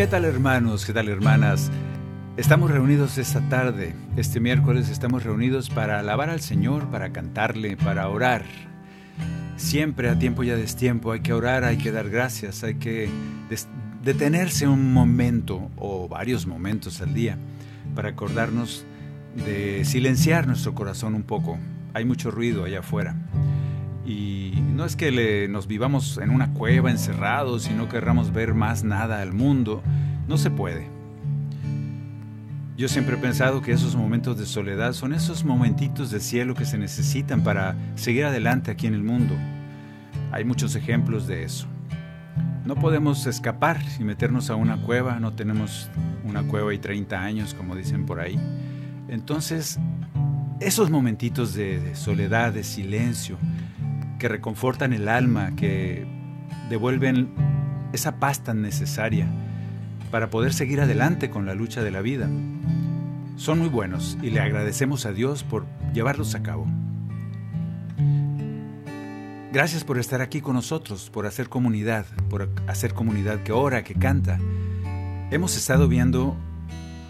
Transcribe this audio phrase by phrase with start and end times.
[0.00, 0.86] ¿Qué tal hermanos?
[0.86, 1.70] ¿Qué tal hermanas?
[2.38, 8.08] Estamos reunidos esta tarde, este miércoles estamos reunidos para alabar al Señor, para cantarle, para
[8.08, 8.46] orar.
[9.56, 13.10] Siempre a tiempo y a destiempo hay que orar, hay que dar gracias, hay que
[14.02, 17.36] detenerse un momento o varios momentos al día
[17.94, 18.86] para acordarnos
[19.36, 21.58] de silenciar nuestro corazón un poco.
[21.92, 23.16] Hay mucho ruido allá afuera.
[24.06, 28.54] Y no es que le- nos vivamos en una cueva encerrados y no querramos ver
[28.54, 29.82] más nada al mundo.
[30.26, 30.88] No se puede.
[32.76, 36.64] Yo siempre he pensado que esos momentos de soledad son esos momentitos de cielo que
[36.64, 39.34] se necesitan para seguir adelante aquí en el mundo.
[40.32, 41.66] Hay muchos ejemplos de eso.
[42.64, 45.90] No podemos escapar y meternos a una cueva, no tenemos
[46.24, 48.38] una cueva y 30 años, como dicen por ahí.
[49.08, 49.78] Entonces,
[50.60, 53.36] esos momentitos de, de soledad, de silencio,
[54.20, 56.06] que reconfortan el alma, que
[56.68, 57.30] devuelven
[57.92, 59.26] esa paz tan necesaria
[60.12, 62.28] para poder seguir adelante con la lucha de la vida,
[63.36, 66.66] son muy buenos y le agradecemos a Dios por llevarlos a cabo.
[69.52, 73.94] Gracias por estar aquí con nosotros, por hacer comunidad, por hacer comunidad que ora, que
[73.94, 74.38] canta.
[75.32, 76.36] Hemos estado viendo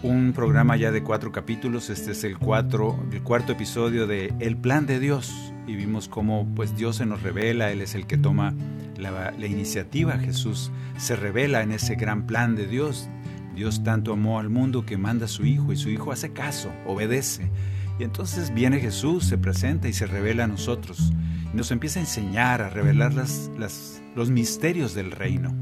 [0.01, 4.57] un programa ya de cuatro capítulos, este es el, cuatro, el cuarto episodio de El
[4.57, 8.17] Plan de Dios y vimos cómo pues Dios se nos revela, Él es el que
[8.17, 8.53] toma
[8.97, 13.09] la, iniciativa, Jesús se revela en ese gran plan de Dios.
[13.55, 16.71] Dios tanto amó al mundo que manda a su Hijo y su Hijo hace caso,
[16.85, 17.49] obedece.
[17.99, 21.13] Y entonces viene Jesús, se presenta y se revela a nosotros.
[21.53, 23.49] Y nos empieza a enseñar, a revelar las,
[24.15, 25.55] los misterios del reino.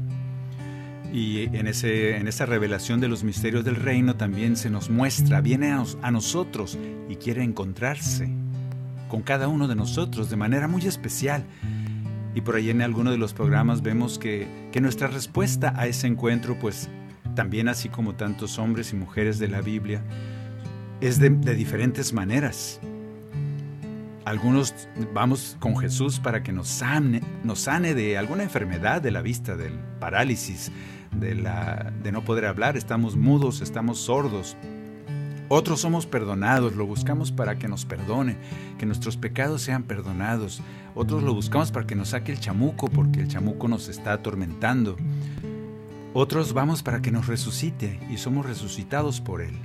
[1.12, 5.40] Y en, ese, en esa revelación de los misterios del reino también se nos muestra,
[5.40, 5.72] viene
[6.02, 6.78] a nosotros
[7.08, 8.28] y quiere encontrarse
[9.10, 11.44] con cada uno de nosotros de manera muy especial.
[12.34, 16.06] Y por ahí en alguno de los programas vemos que, que nuestra respuesta a ese
[16.06, 16.88] encuentro, pues
[17.34, 20.02] también así como tantos hombres y mujeres de la Biblia,
[21.00, 22.80] es de, de diferentes maneras.
[24.24, 29.22] Algunos vamos con Jesús para que nos sane, nos sane de alguna enfermedad de la
[29.22, 30.70] vista, del parálisis,
[31.10, 34.56] de, la, de no poder hablar, estamos mudos, estamos sordos.
[35.52, 38.36] Otros somos perdonados, lo buscamos para que nos perdone,
[38.78, 40.62] que nuestros pecados sean perdonados.
[40.94, 44.96] Otros lo buscamos para que nos saque el chamuco, porque el chamuco nos está atormentando.
[46.14, 49.58] Otros vamos para que nos resucite y somos resucitados por Él.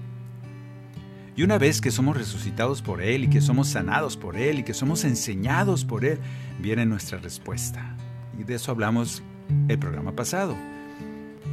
[1.36, 4.64] Y una vez que somos resucitados por Él y que somos sanados por Él y
[4.64, 6.18] que somos enseñados por Él,
[6.60, 7.96] viene nuestra respuesta.
[8.40, 9.22] Y de eso hablamos
[9.68, 10.58] el programa pasado.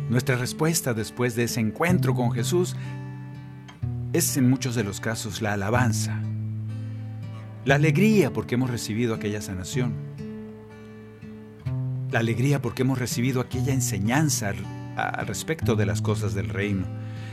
[0.09, 2.77] Nuestra respuesta después de ese encuentro con Jesús
[4.13, 6.21] es en muchos de los casos la alabanza,
[7.65, 9.95] la alegría porque hemos recibido aquella sanación,
[12.11, 14.53] la alegría porque hemos recibido aquella enseñanza
[14.97, 16.87] al, respecto de las cosas del reino,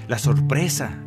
[0.08, 1.04] la sorpresa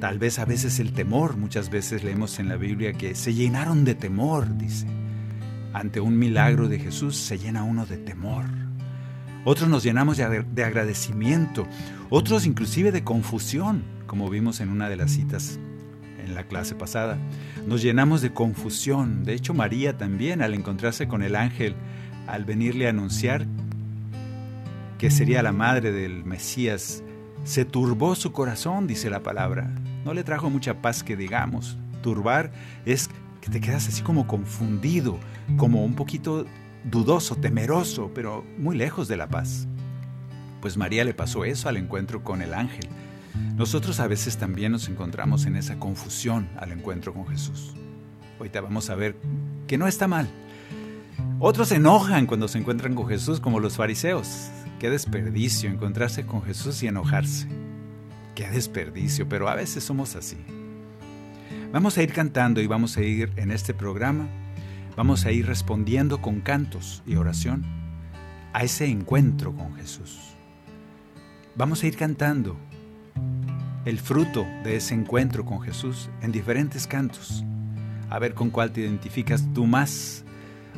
[0.00, 3.84] Tal vez a veces el temor, muchas veces leemos en la Biblia que se llenaron
[3.84, 4.86] de temor, dice.
[5.72, 8.44] Ante un milagro de Jesús se llena uno de temor.
[9.44, 11.66] Otros nos llenamos de, ag- de agradecimiento,
[12.10, 15.58] otros inclusive de confusión, como vimos en una de las citas
[16.24, 17.16] en la clase pasada.
[17.66, 19.24] Nos llenamos de confusión.
[19.24, 21.74] De hecho, María también, al encontrarse con el ángel,
[22.26, 23.46] al venirle a anunciar
[24.98, 27.02] que sería la madre del Mesías,
[27.44, 29.70] se turbó su corazón, dice la palabra.
[30.04, 31.78] No le trajo mucha paz que digamos.
[32.02, 32.50] Turbar
[32.84, 33.08] es
[33.40, 35.18] que te quedas así como confundido,
[35.56, 36.44] como un poquito
[36.84, 39.66] dudoso, temeroso, pero muy lejos de la paz.
[40.60, 42.88] Pues María le pasó eso al encuentro con el ángel.
[43.56, 47.74] Nosotros a veces también nos encontramos en esa confusión al encuentro con Jesús.
[48.38, 49.16] Ahorita vamos a ver
[49.66, 50.28] que no está mal.
[51.40, 54.50] Otros se enojan cuando se encuentran con Jesús, como los fariseos.
[54.78, 57.48] Qué desperdicio encontrarse con Jesús y enojarse.
[58.34, 60.36] Qué desperdicio, pero a veces somos así.
[61.72, 64.28] Vamos a ir cantando y vamos a ir en este programa,
[64.98, 67.64] vamos a ir respondiendo con cantos y oración
[68.52, 70.18] a ese encuentro con Jesús.
[71.54, 72.56] Vamos a ir cantando
[73.84, 77.44] el fruto de ese encuentro con Jesús en diferentes cantos.
[78.10, 80.24] A ver con cuál te identificas tú más.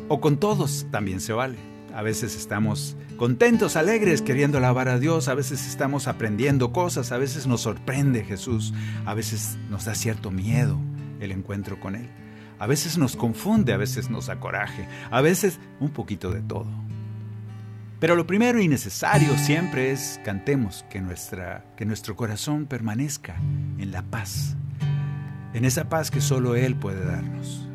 [0.09, 1.57] O con todos también se vale.
[1.95, 7.17] A veces estamos contentos, alegres, queriendo alabar a Dios, a veces estamos aprendiendo cosas, a
[7.17, 8.75] veces nos sorprende Jesús,
[9.07, 10.79] a veces nos da cierto miedo
[11.21, 12.11] el encuentro con Él,
[12.61, 16.71] a veces nos confunde, a veces nos da coraje, a veces un poquito de todo.
[17.99, 23.35] Pero lo primero y necesario siempre es cantemos que, nuestra, que nuestro corazón permanezca
[23.79, 24.55] en la paz,
[25.55, 27.67] en esa paz que solo Él puede darnos.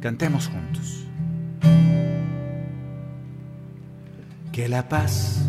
[0.00, 1.06] Cantemos juntos.
[4.52, 5.40] que la paz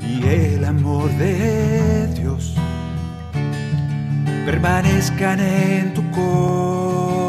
[0.00, 2.54] y el amor de Dios
[4.46, 7.25] permanezcan en tu corazón.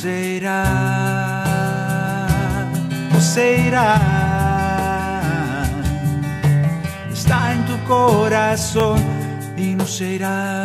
[0.00, 0.64] Se irá.
[3.12, 4.30] No se irá.
[7.90, 9.02] corazón
[9.56, 10.62] y no será.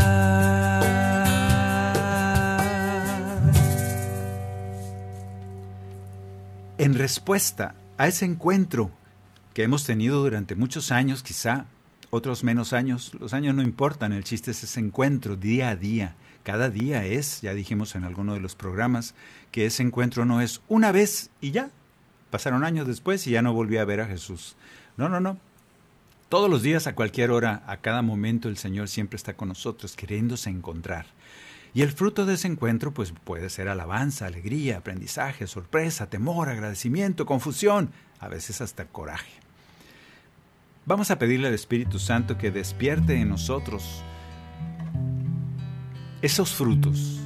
[6.77, 8.91] En respuesta a ese encuentro
[9.55, 11.65] que hemos tenido durante muchos años, quizá
[12.11, 16.15] otros menos años, los años no importan, el chiste es ese encuentro día a día.
[16.45, 19.15] Cada día es, ya dijimos en alguno de los programas,
[19.51, 21.71] que ese encuentro no es una vez y ya.
[22.29, 24.55] Pasaron años después y ya no volví a ver a Jesús.
[24.95, 25.39] No, no, no.
[26.29, 29.95] Todos los días, a cualquier hora, a cada momento, el Señor siempre está con nosotros,
[29.95, 31.07] queriéndose encontrar.
[31.73, 37.25] Y el fruto de ese encuentro, pues puede ser alabanza, alegría, aprendizaje, sorpresa, temor, agradecimiento,
[37.25, 37.89] confusión,
[38.19, 39.31] a veces hasta coraje.
[40.85, 44.03] Vamos a pedirle al Espíritu Santo que despierte en nosotros
[46.21, 47.19] esos frutos,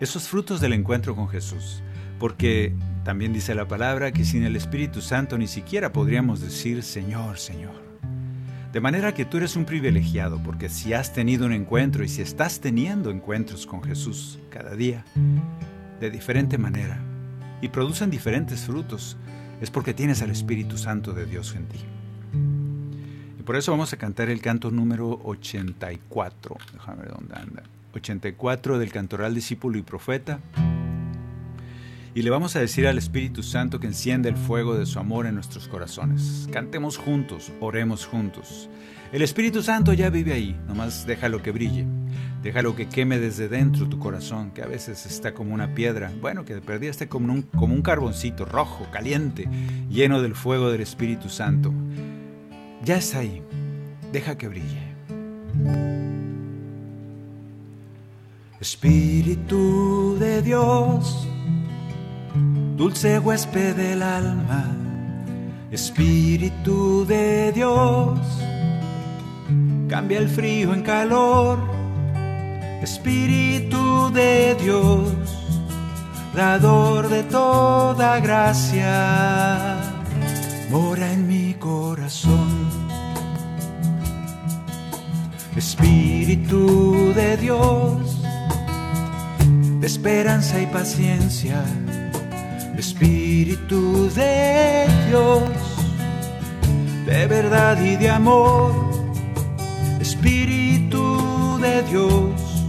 [0.00, 1.82] esos frutos del encuentro con Jesús,
[2.18, 2.74] porque
[3.04, 7.84] también dice la palabra que sin el Espíritu Santo ni siquiera podríamos decir Señor, Señor.
[8.72, 12.20] De manera que tú eres un privilegiado, porque si has tenido un encuentro y si
[12.20, 15.04] estás teniendo encuentros con Jesús cada día,
[16.00, 17.00] de diferente manera,
[17.62, 19.16] y producen diferentes frutos,
[19.60, 21.78] es porque tienes al Espíritu Santo de Dios en ti.
[23.46, 26.56] Por eso vamos a cantar el canto número 84.
[26.72, 27.62] Déjame ver dónde anda.
[27.94, 30.40] 84 del cantoral discípulo y profeta
[32.16, 35.26] y le vamos a decir al Espíritu Santo que encienda el fuego de su amor
[35.26, 36.48] en nuestros corazones.
[36.50, 38.68] Cantemos juntos, oremos juntos.
[39.12, 41.86] El Espíritu Santo ya vive ahí, nomás déjalo que brille.
[42.42, 46.10] Déjalo que queme desde dentro tu corazón, que a veces está como una piedra.
[46.20, 49.48] Bueno, que de perdida como un, como un carboncito rojo, caliente,
[49.88, 51.72] lleno del fuego del Espíritu Santo.
[52.86, 53.42] Ya está ahí.
[54.12, 54.86] Deja que brille.
[58.60, 61.26] Espíritu de Dios
[62.76, 64.64] dulce huésped del alma,
[65.70, 68.18] Espíritu de Dios,
[69.88, 71.58] cambia el frío en calor,
[72.82, 75.12] Espíritu de Dios,
[76.34, 79.76] dador de toda gracia,
[80.70, 82.45] mora en mi corazón.
[85.56, 88.22] Espíritu de Dios,
[89.80, 91.64] de esperanza y paciencia.
[92.76, 95.42] Espíritu de Dios,
[97.06, 98.74] de verdad y de amor,
[99.98, 102.64] Espíritu de Dios,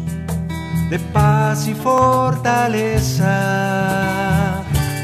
[0.90, 3.34] de paz y fortaleza.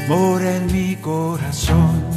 [0.08, 2.13] Mora en mi corazón.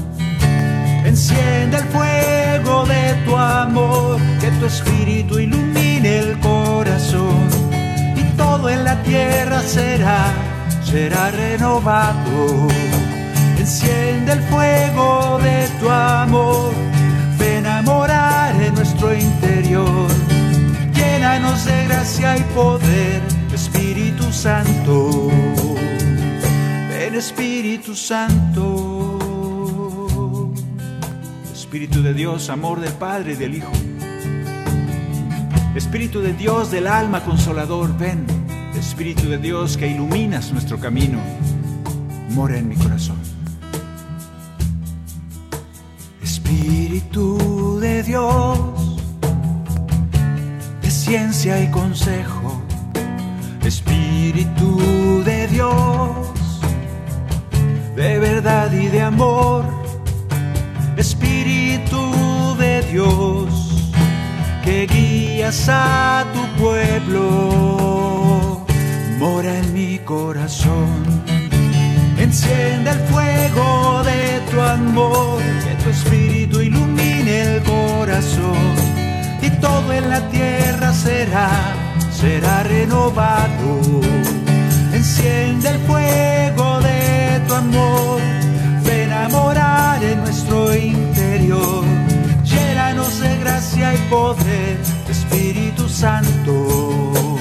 [1.17, 7.47] Enciende el fuego de tu amor, que tu espíritu ilumine el corazón
[8.15, 10.31] y todo en la tierra será,
[10.83, 12.67] será renovado.
[13.57, 16.71] Enciende el fuego de tu amor,
[17.39, 20.07] ven a morar en nuestro interior.
[20.93, 25.31] Llénanos de gracia y poder, Espíritu Santo.
[26.91, 29.16] Ven Espíritu Santo.
[31.67, 33.73] Espíritu de Dios, amor del Padre y del Hijo.
[35.75, 38.25] Espíritu de Dios del alma consolador, ven.
[38.73, 41.19] Espíritu de Dios que iluminas nuestro camino,
[42.29, 43.17] mora en mi corazón.
[46.23, 49.01] Espíritu de Dios,
[50.81, 52.61] de ciencia y consejo.
[53.65, 56.61] Espíritu de Dios,
[57.97, 59.76] de verdad y de amor.
[62.91, 63.93] Dios,
[64.63, 68.65] que guías a tu pueblo,
[69.19, 71.03] mora en mi corazón.
[72.17, 78.75] Enciende el fuego de tu amor, que tu espíritu ilumine el corazón
[79.41, 81.49] y todo en la tierra será,
[82.11, 84.01] será renovado.
[84.93, 88.21] Enciende el fuego de tu amor,
[88.83, 91.96] ven a morar en nuestro interior.
[93.27, 94.77] De gracia y poder,
[95.09, 97.35] Espíritu Santo.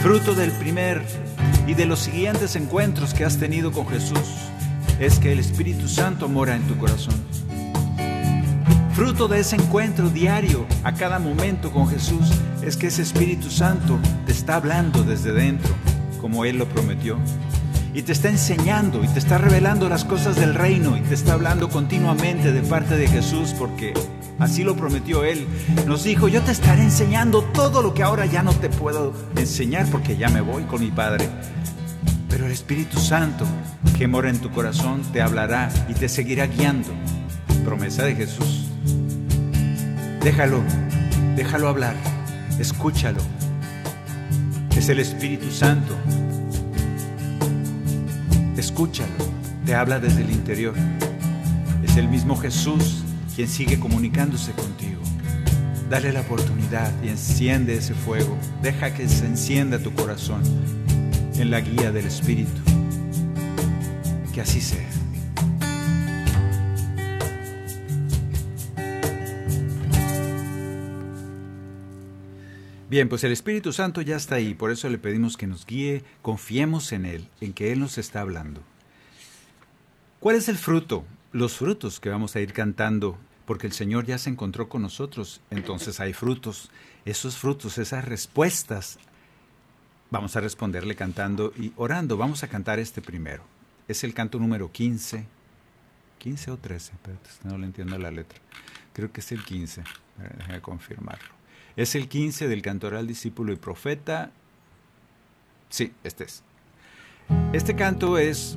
[0.00, 1.02] Fruto del primer
[1.66, 4.20] y de los siguientes encuentros que has tenido con Jesús
[5.00, 7.16] es que el Espíritu Santo mora en tu corazón.
[8.92, 12.30] Fruto de ese encuentro diario, a cada momento con Jesús,
[12.62, 15.74] es que ese Espíritu Santo te está hablando desde dentro,
[16.20, 17.18] como Él lo prometió.
[17.92, 21.32] Y te está enseñando y te está revelando las cosas del reino y te está
[21.32, 23.92] hablando continuamente de parte de Jesús porque
[24.38, 25.46] así lo prometió Él.
[25.86, 29.86] Nos dijo, yo te estaré enseñando todo lo que ahora ya no te puedo enseñar
[29.90, 31.28] porque ya me voy con mi Padre.
[32.28, 33.46] Pero el Espíritu Santo
[33.96, 36.90] que mora en tu corazón te hablará y te seguirá guiando.
[37.64, 38.68] Promesa de Jesús.
[40.20, 40.60] Déjalo,
[41.34, 41.94] déjalo hablar,
[42.58, 43.20] escúchalo.
[44.76, 45.96] Es el Espíritu Santo.
[48.56, 49.12] Escúchalo,
[49.64, 50.74] te habla desde el interior.
[51.82, 53.05] Es el mismo Jesús
[53.36, 55.02] quien sigue comunicándose contigo.
[55.90, 58.38] Dale la oportunidad y enciende ese fuego.
[58.62, 60.42] Deja que se encienda tu corazón
[61.34, 62.62] en la guía del Espíritu.
[64.32, 64.88] Que así sea.
[72.88, 76.04] Bien, pues el Espíritu Santo ya está ahí, por eso le pedimos que nos guíe,
[76.22, 78.62] confiemos en Él, en que Él nos está hablando.
[80.20, 81.04] ¿Cuál es el fruto?
[81.32, 85.40] Los frutos que vamos a ir cantando, porque el Señor ya se encontró con nosotros,
[85.50, 86.70] entonces hay frutos.
[87.04, 88.98] Esos frutos, esas respuestas,
[90.10, 92.16] vamos a responderle cantando y orando.
[92.16, 93.42] Vamos a cantar este primero.
[93.88, 95.26] Es el canto número 15.
[96.18, 98.40] 15 o 13, espérate, no le entiendo la letra.
[98.92, 99.84] Creo que es el 15,
[100.38, 101.28] déjame confirmarlo.
[101.76, 104.30] Es el 15 del cantoral discípulo y profeta.
[105.68, 106.42] Sí, este es.
[107.52, 108.56] Este canto es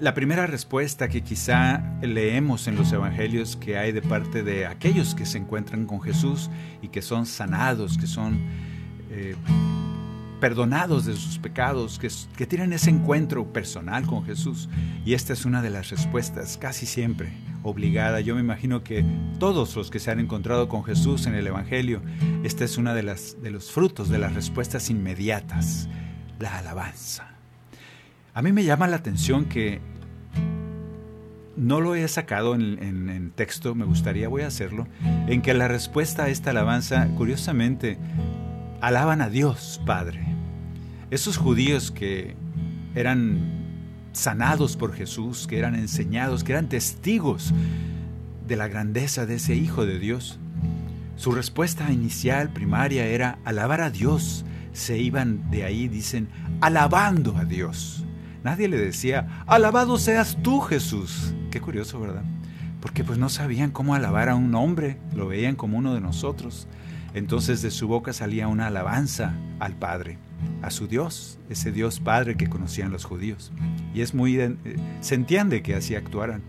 [0.00, 5.14] la primera respuesta que quizá leemos en los evangelios que hay de parte de aquellos
[5.14, 6.50] que se encuentran con Jesús
[6.82, 8.38] y que son sanados, que son
[9.10, 9.36] eh,
[10.40, 14.68] perdonados de sus pecados, que, que tienen ese encuentro personal con Jesús.
[15.04, 17.32] Y esta es una de las respuestas, casi siempre
[17.62, 18.20] obligada.
[18.20, 19.04] Yo me imagino que
[19.38, 22.02] todos los que se han encontrado con Jesús en el Evangelio,
[22.42, 25.88] esta es una de, las, de los frutos de las respuestas inmediatas,
[26.40, 27.33] la alabanza.
[28.36, 29.80] A mí me llama la atención que
[31.56, 34.88] no lo he sacado en, texto, me gustaría, voy a hacerlo,
[35.28, 37.96] en que la respuesta a esta alabanza, curiosamente,
[38.80, 40.26] alaban a Dios Padre.
[41.12, 42.34] Esos judíos que
[42.96, 47.54] eran sanados por Jesús, que eran enseñados, que eran testigos
[48.48, 50.40] de la grandeza de ese Hijo de Dios.
[51.14, 54.44] Su respuesta inicial, primaria, era alabar a Dios.
[54.72, 56.28] Se iban de ahí, dicen,
[56.60, 58.03] alabando a Dios.
[58.44, 61.34] Nadie le decía, alabado seas tú Jesús.
[61.50, 62.24] Qué curioso, ¿verdad?
[62.82, 66.68] Porque pues no sabían cómo alabar a un hombre, lo veían como uno de nosotros.
[67.14, 70.18] Entonces de su boca salía una alabanza al Padre
[70.60, 73.50] a su Dios, ese Dios Padre que conocían los judíos.
[73.94, 74.38] Y es muy...
[74.38, 74.56] Eh,
[75.00, 76.42] se entiende que así actuaran.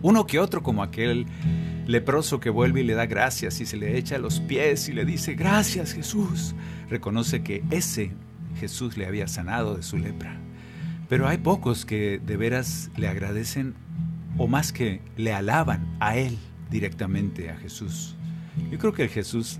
[0.00, 1.26] Uno que otro como aquel
[1.86, 4.94] leproso que vuelve y le da gracias y se le echa a los pies y
[4.94, 6.54] le dice, gracias Jesús.
[6.88, 8.12] Reconoce que ese
[8.58, 10.41] Jesús le había sanado de su lepra.
[11.12, 13.74] Pero hay pocos que de veras le agradecen
[14.38, 16.38] o más que le alaban a Él
[16.70, 18.16] directamente, a Jesús.
[18.70, 19.58] Yo creo que el Jesús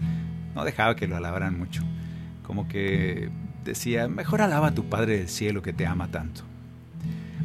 [0.55, 1.83] no dejaba que lo alabaran mucho.
[2.43, 3.29] Como que
[3.67, 6.41] decía, mejor alaba a tu Padre del cielo que te ama tanto.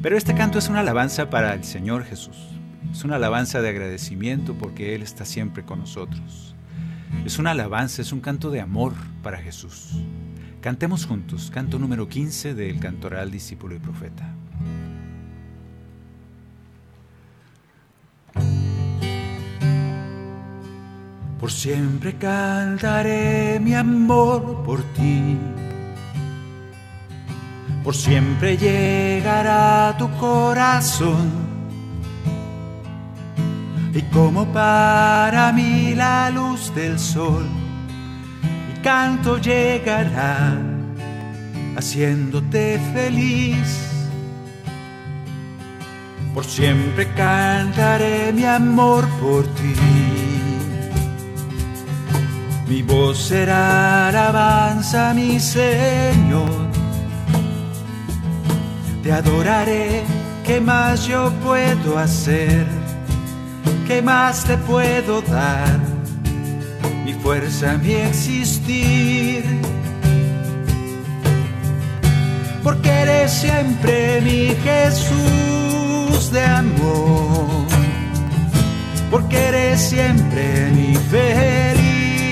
[0.02, 2.38] Pero este canto es una alabanza para el Señor Jesús.
[2.90, 6.56] Es una alabanza de agradecimiento porque Él está siempre con nosotros.
[7.26, 10.02] Es una alabanza, es un canto de amor para Jesús.
[10.62, 14.34] Cantemos juntos, canto número 15 del Cantoral Discípulo y Profeta.
[21.40, 25.38] Por siempre cantaré mi amor por ti.
[27.84, 31.32] Por siempre llegará tu corazón.
[33.94, 37.46] Y como para mí la luz del sol
[38.81, 40.57] canto llegará
[41.77, 43.88] haciéndote feliz.
[46.34, 49.75] Por siempre cantaré mi amor por ti.
[52.67, 56.67] Mi voz será alabanza, mi Señor.
[59.03, 60.03] Te adoraré,
[60.46, 62.67] ¿qué más yo puedo hacer?
[63.88, 65.97] ¿Qué más te puedo dar?
[67.27, 69.43] Fuerza, mi existir.
[72.63, 77.65] Porque eres siempre mi Jesús de amor.
[79.12, 82.24] Porque eres siempre mi felicidad.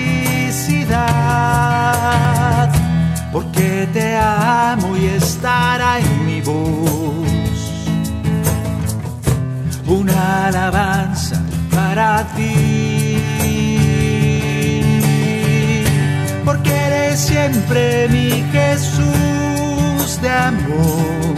[3.33, 7.59] Porque te amo y estará en mi voz.
[9.87, 11.37] Una alabanza
[11.69, 13.04] para ti.
[16.45, 21.35] Porque eres siempre mi Jesús de amor,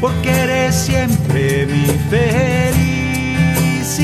[0.00, 4.02] porque eres siempre mi felicidad,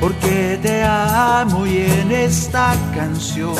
[0.00, 3.54] porque te amo y en esta canción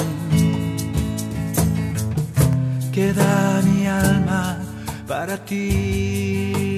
[2.92, 4.58] queda mi alma
[5.06, 6.69] para ti.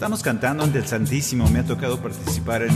[0.00, 2.70] Estamos cantando ante el Santísimo me ha tocado participar en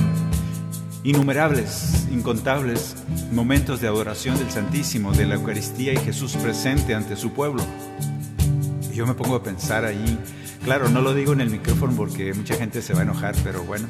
[1.05, 2.97] innumerables, incontables
[3.33, 7.65] momentos de adoración del Santísimo, de la Eucaristía y Jesús presente ante su pueblo.
[8.93, 10.19] Y yo me pongo a pensar ahí,
[10.65, 13.65] claro, no lo digo en el micrófono porque mucha gente se va a enojar, pero
[13.65, 13.89] bueno.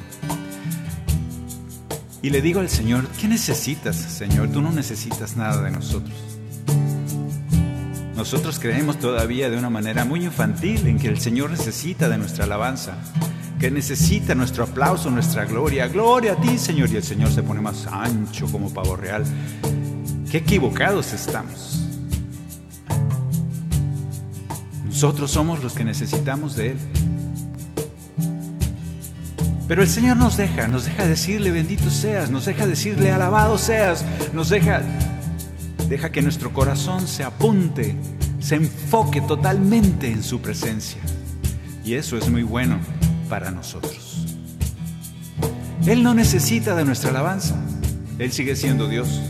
[2.21, 4.47] Y le digo al Señor, ¿qué necesitas, Señor?
[4.47, 6.34] Tú no necesitas nada de nosotros.
[8.15, 12.45] Nosotros creemos todavía de una manera muy infantil en que el Señor necesita de nuestra
[12.45, 12.93] alabanza,
[13.59, 15.87] que necesita nuestro aplauso, nuestra gloria.
[15.87, 16.89] Gloria a ti, Señor.
[16.91, 19.25] Y el Señor se pone más ancho como pavo real.
[20.31, 21.81] Qué equivocados estamos.
[24.85, 26.77] Nosotros somos los que necesitamos de Él.
[29.67, 34.05] Pero el Señor nos deja, nos deja decirle bendito seas, nos deja decirle alabado seas,
[34.31, 34.83] nos deja
[35.89, 37.95] Deja que nuestro corazón se apunte,
[38.39, 40.99] se enfoque totalmente en su presencia.
[41.83, 42.79] Y eso es muy bueno
[43.29, 44.25] para nosotros.
[45.85, 47.55] Él no necesita de nuestra alabanza.
[48.17, 49.21] Él sigue siendo Dios.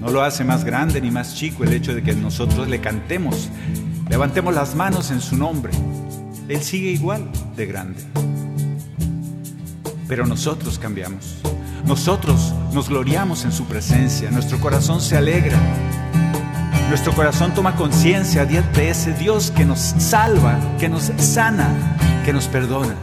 [0.00, 3.48] No lo hace más grande ni más chico el hecho de que nosotros le cantemos,
[4.08, 5.72] levantemos las manos en su nombre.
[6.48, 8.00] Él sigue igual de grande.
[10.08, 11.36] Pero nosotros cambiamos.
[11.90, 15.58] Nosotros nos gloriamos en su presencia, nuestro corazón se alegra,
[16.88, 21.68] nuestro corazón toma conciencia de ese Dios que nos salva, que nos sana,
[22.24, 22.94] que nos perdona.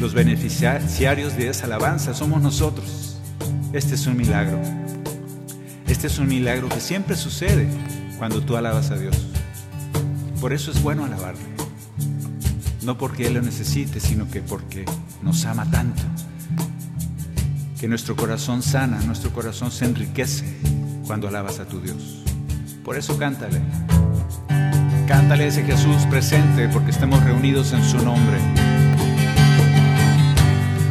[0.00, 3.18] Los beneficiarios de esa alabanza somos nosotros.
[3.72, 4.60] Este es un milagro.
[5.86, 7.68] Este es un milagro que siempre sucede
[8.18, 9.16] cuando tú alabas a Dios.
[10.40, 11.46] Por eso es bueno alabarle.
[12.82, 14.84] No porque Él lo necesite, sino que porque
[15.22, 16.02] nos ama tanto
[17.82, 20.44] que nuestro corazón sana, nuestro corazón se enriquece
[21.04, 22.22] cuando alabas a tu Dios.
[22.84, 23.60] Por eso cántale.
[25.08, 28.38] Cántale ese Jesús presente porque estemos reunidos en su nombre.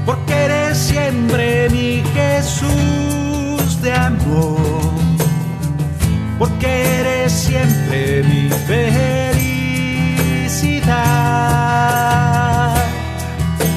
[0.06, 4.92] Porque eres siempre mi Jesús de amor.
[6.38, 9.62] Porque eres siempre mi felicidad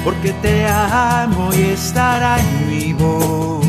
[0.04, 3.64] porque te amo y estará en mi voz.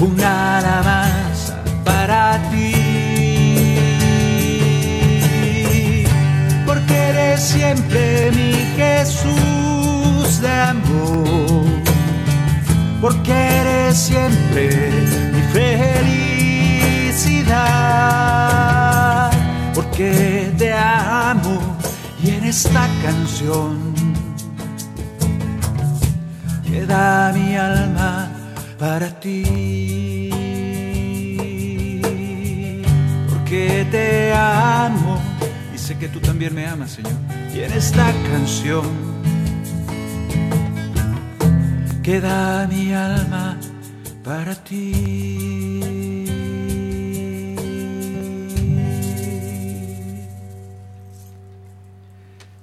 [0.00, 2.74] Una alabanza para ti,
[6.66, 11.64] porque eres siempre mi Jesús de amor,
[13.00, 14.68] porque eres siempre
[15.32, 17.30] mi felicidad,
[19.74, 21.63] porque te amo
[22.48, 23.94] esta canción
[26.64, 28.30] queda mi alma
[28.78, 30.30] para ti,
[33.30, 35.20] porque te amo
[35.74, 37.14] y sé que tú también me amas, Señor,
[37.54, 38.84] y en esta canción
[42.02, 43.56] queda mi alma
[44.22, 45.53] para ti.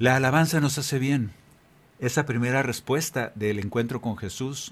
[0.01, 1.31] La alabanza nos hace bien.
[1.99, 4.71] Esa primera respuesta del encuentro con Jesús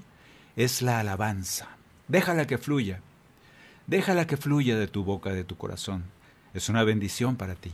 [0.55, 1.67] es la alabanza.
[2.07, 2.99] Déjala que fluya.
[3.85, 6.03] Déjala que fluya de tu boca, de tu corazón.
[6.55, 7.71] Es una bendición para ti.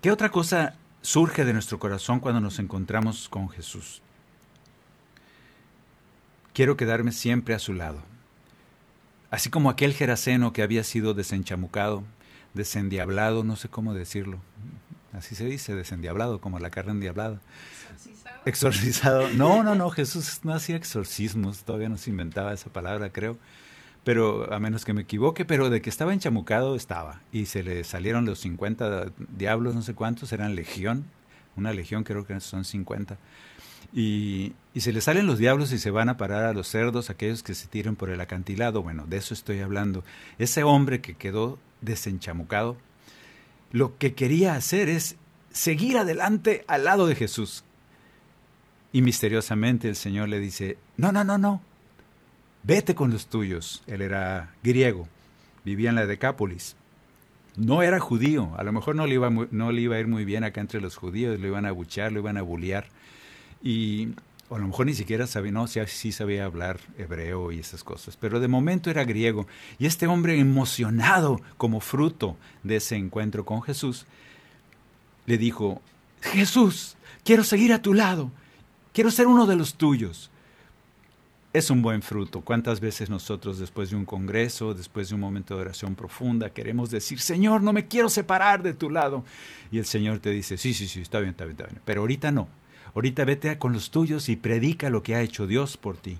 [0.00, 4.00] ¿Qué otra cosa surge de nuestro corazón cuando nos encontramos con Jesús?
[6.54, 8.00] quiero quedarme siempre a su lado.
[9.32, 12.04] Así como aquel Geraseno que había sido desenchamucado,
[12.54, 14.38] desendiablado, no sé cómo decirlo.
[15.12, 17.40] Así se dice, desendiablado, como la carne endiablada.
[17.90, 18.40] Exorcizado.
[18.46, 19.28] Exorcizado.
[19.34, 23.36] No, no, no, Jesús no hacía exorcismos, todavía no se inventaba esa palabra, creo.
[24.04, 27.20] Pero a menos que me equivoque, pero de que estaba enchamucado, estaba.
[27.32, 31.04] Y se le salieron los 50 diablos, no sé cuántos, eran legión.
[31.56, 33.18] Una legión creo que son 50.
[33.92, 37.42] Y, se le salen los diablos y se van a parar a los cerdos, aquellos
[37.42, 38.82] que se tiran por el acantilado.
[38.82, 40.04] Bueno, de eso estoy hablando.
[40.38, 42.76] Ese hombre que quedó desenchamucado,
[43.70, 45.16] lo que quería hacer es
[45.50, 47.64] seguir adelante al lado de Jesús.
[48.92, 51.62] Y misteriosamente el Señor le dice, no, no, no, no,
[52.62, 53.82] vete con los tuyos.
[53.86, 55.08] Él era griego,
[55.64, 56.76] vivía en la Decápolis.
[57.56, 60.24] No era judío, a lo mejor no le iba, no le iba a ir muy
[60.24, 62.88] bien acá entre los judíos, lo iban a buchar, lo iban a bullear
[63.62, 64.08] y
[64.50, 68.16] a lo mejor ni siquiera sabía, no, sí, sí sabía hablar hebreo y esas cosas,
[68.16, 69.46] pero de momento era griego.
[69.78, 74.06] Y este hombre emocionado como fruto de ese encuentro con Jesús,
[75.26, 75.80] le dijo,
[76.20, 78.32] Jesús, quiero seguir a tu lado,
[78.92, 80.30] quiero ser uno de los tuyos.
[81.52, 82.42] Es un buen fruto.
[82.42, 86.92] ¿Cuántas veces nosotros después de un congreso, después de un momento de oración profunda, queremos
[86.92, 89.24] decir, Señor, no me quiero separar de tu lado?
[89.72, 92.02] Y el Señor te dice, sí, sí, sí, está bien, está bien, está bien, pero
[92.02, 92.59] ahorita no
[92.94, 96.18] Ahorita vete con los tuyos y predica lo que ha hecho Dios por ti.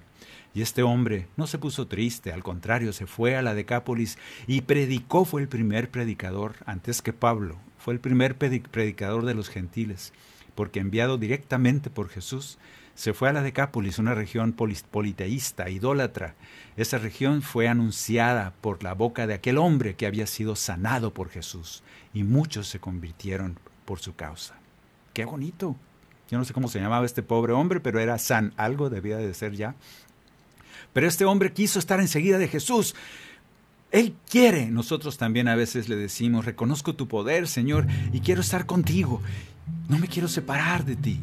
[0.52, 4.62] Y este hombre no se puso triste, al contrario, se fue a la Decápolis y
[4.62, 10.12] predicó, fue el primer predicador, antes que Pablo, fue el primer predicador de los gentiles,
[10.56, 12.58] porque enviado directamente por Jesús,
[12.96, 16.34] se fue a la Decápolis, una región politeísta, idólatra.
[16.76, 21.30] Esa región fue anunciada por la boca de aquel hombre que había sido sanado por
[21.30, 24.58] Jesús, y muchos se convirtieron por su causa.
[25.14, 25.76] ¡Qué bonito!
[26.30, 29.34] Yo no sé cómo se llamaba este pobre hombre, pero era San, algo debía de
[29.34, 29.74] ser ya.
[30.92, 32.94] Pero este hombre quiso estar enseguida de Jesús.
[33.90, 34.66] Él quiere.
[34.66, 39.20] Nosotros también a veces le decimos, reconozco tu poder, Señor, y quiero estar contigo.
[39.88, 41.18] No me quiero separar de ti.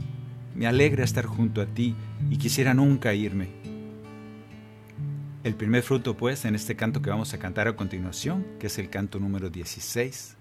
[0.56, 1.96] Me alegra estar junto a ti
[2.30, 3.48] y quisiera nunca irme.
[5.46, 8.78] El primer fruto, pues, en este canto que vamos a cantar a continuación, que es
[8.80, 10.36] el canto número 16,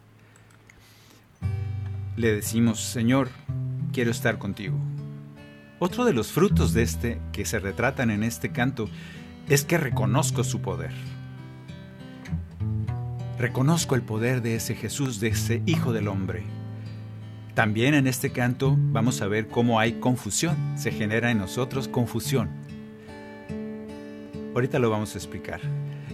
[2.16, 3.28] le decimos, Señor,
[3.96, 4.76] quiero estar contigo.
[5.78, 8.90] Otro de los frutos de este que se retratan en este canto
[9.48, 10.90] es que reconozco su poder.
[13.38, 16.42] Reconozco el poder de ese Jesús, de ese Hijo del Hombre.
[17.54, 22.50] También en este canto vamos a ver cómo hay confusión, se genera en nosotros confusión.
[24.52, 25.62] Ahorita lo vamos a explicar.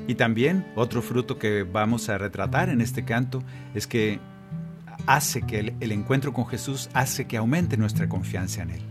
[0.07, 3.43] Y también otro fruto que vamos a retratar en este canto
[3.75, 4.21] es que
[5.07, 8.83] hace que el, encuentro con Jesús hace que aumente nuestra confianza en Él.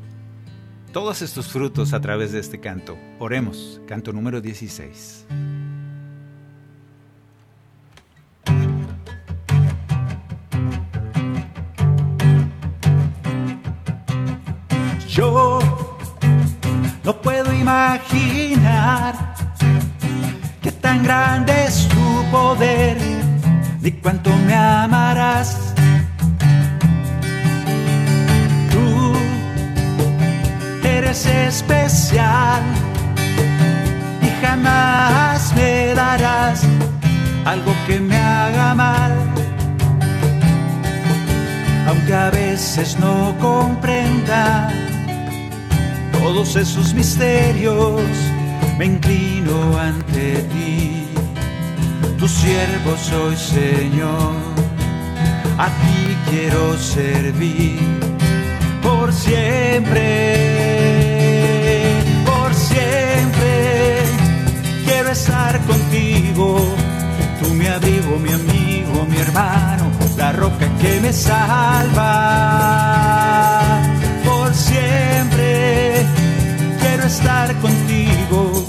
[0.91, 2.97] Todos estos frutos a través de este canto.
[3.19, 5.25] Oremos, canto número 16.
[15.07, 15.59] Yo
[17.03, 19.35] no puedo imaginar
[20.61, 22.97] qué tan grande es tu poder,
[23.81, 25.70] ni cuánto me amarás
[31.11, 32.61] especial
[34.21, 36.63] y jamás me darás
[37.43, 39.11] algo que me haga mal.
[41.87, 44.71] Aunque a veces no comprenda
[46.13, 48.01] todos esos misterios,
[48.77, 51.07] me inclino ante ti.
[52.17, 54.35] Tu siervo soy, Señor,
[55.57, 57.79] a ti quiero servir
[58.81, 60.70] por siempre
[65.11, 66.57] estar contigo.
[67.41, 72.07] Tú me abrigo, mi amigo, mi hermano, la roca que me salva.
[74.25, 76.05] Por siempre
[76.79, 78.65] quiero estar contigo.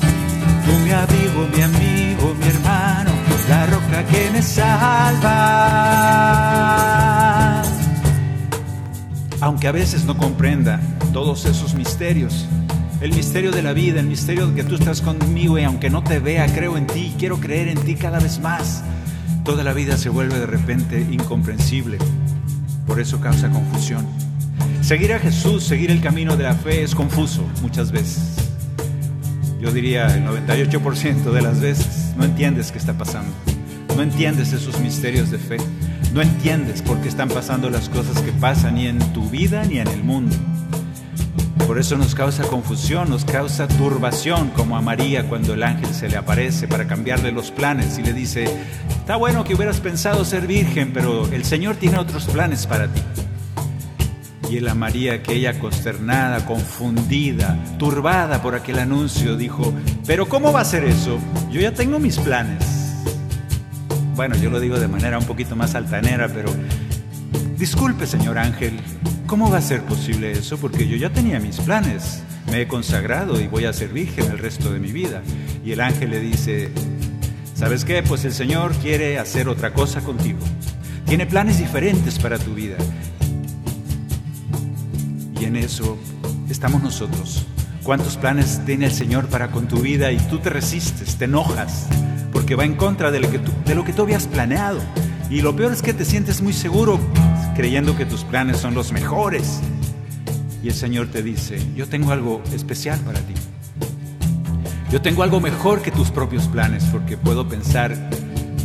[0.67, 3.13] Tú me abrigo, mi amigo, mi hermano,
[3.49, 5.33] la roca que me salva.
[9.41, 10.81] Aunque a veces no comprenda
[11.13, 12.47] todos esos misterios,
[13.03, 16.05] el misterio de la vida, el misterio de que tú estás conmigo y aunque no
[16.05, 18.85] te vea, creo en ti, quiero creer en ti cada vez más.
[19.45, 21.99] Toda la vida se vuelve de repente incomprensible,
[22.87, 24.07] por eso causa confusión.
[24.83, 28.37] Seguir a Jesús, seguir el camino de la fe es confuso muchas veces.
[29.61, 33.33] Yo diría el 98% de las veces no entiendes qué está pasando,
[33.97, 35.57] no entiendes esos misterios de fe,
[36.15, 39.81] no entiendes por qué están pasando las cosas que pasan ni en tu vida ni
[39.81, 40.37] en el mundo.
[41.73, 46.07] Por eso nos causa confusión, nos causa turbación, como a María cuando el ángel se
[46.07, 48.45] le aparece para cambiarle los planes y le dice,
[48.91, 53.01] está bueno que hubieras pensado ser virgen, pero el Señor tiene otros planes para ti.
[54.51, 59.73] Y él a María, aquella consternada, confundida, turbada por aquel anuncio, dijo,
[60.07, 61.19] pero ¿cómo va a ser eso?
[61.51, 62.67] Yo ya tengo mis planes.
[64.15, 66.51] Bueno, yo lo digo de manera un poquito más altanera, pero
[67.63, 68.81] disculpe, señor ángel,
[69.33, 70.59] ¿Cómo va a ser posible eso?
[70.59, 72.23] Porque yo ya tenía mis planes.
[72.51, 75.23] Me he consagrado y voy a ser virgen el resto de mi vida.
[75.65, 76.71] Y el ángel le dice,
[77.55, 78.03] ¿sabes qué?
[78.03, 80.41] Pues el Señor quiere hacer otra cosa contigo.
[81.07, 82.77] Tiene planes diferentes para tu vida.
[85.41, 85.97] Y en eso
[86.51, 87.47] estamos nosotros.
[87.85, 91.87] ¿Cuántos planes tiene el Señor para con tu vida y tú te resistes, te enojas,
[92.33, 94.81] porque va en contra de lo que tú, de lo que tú habías planeado?
[95.33, 97.01] Y lo peor es que te sientes muy seguro
[97.57, 99.61] creyendo que tus planes son los mejores.
[100.63, 103.33] Y el Señor te dice, yo tengo algo especial para ti.
[104.91, 108.11] Yo tengo algo mejor que tus propios planes porque puedo pensar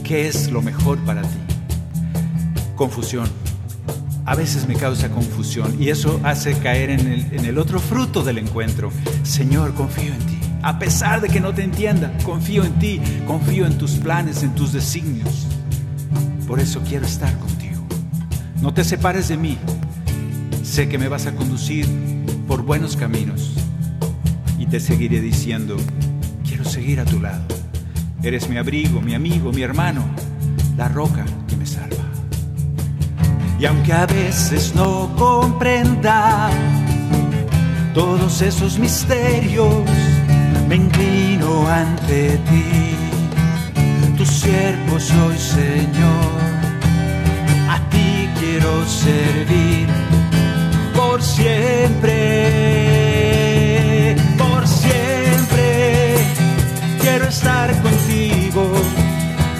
[0.03, 1.38] qué es lo mejor para ti.
[2.75, 3.30] Confusión.
[4.25, 8.23] A veces me causa confusión y eso hace caer en el, en el otro fruto
[8.23, 8.91] del encuentro.
[9.23, 10.38] Señor, confío en ti.
[10.63, 14.53] A pesar de que no te entienda, confío en ti, confío en tus planes, en
[14.53, 15.47] tus designios.
[16.47, 17.86] Por eso quiero estar contigo.
[18.62, 19.57] No te separes de mí.
[20.63, 21.86] Sé que me vas a conducir
[22.47, 23.51] por buenos caminos
[24.57, 25.75] y te seguiré diciendo,
[26.47, 27.43] quiero seguir a tu lado.
[28.23, 30.03] Eres mi abrigo, mi amigo, mi hermano,
[30.77, 32.05] la roca que me salva.
[33.60, 36.49] Y aunque a veces no comprenda
[37.93, 39.83] todos esos misterios,
[40.69, 43.06] me inclino ante ti.
[44.27, 46.41] Siervo soy, Señor.
[47.69, 49.87] A ti quiero servir
[50.95, 52.15] por siempre,
[54.37, 56.17] por siempre.
[57.01, 58.71] Quiero estar contigo,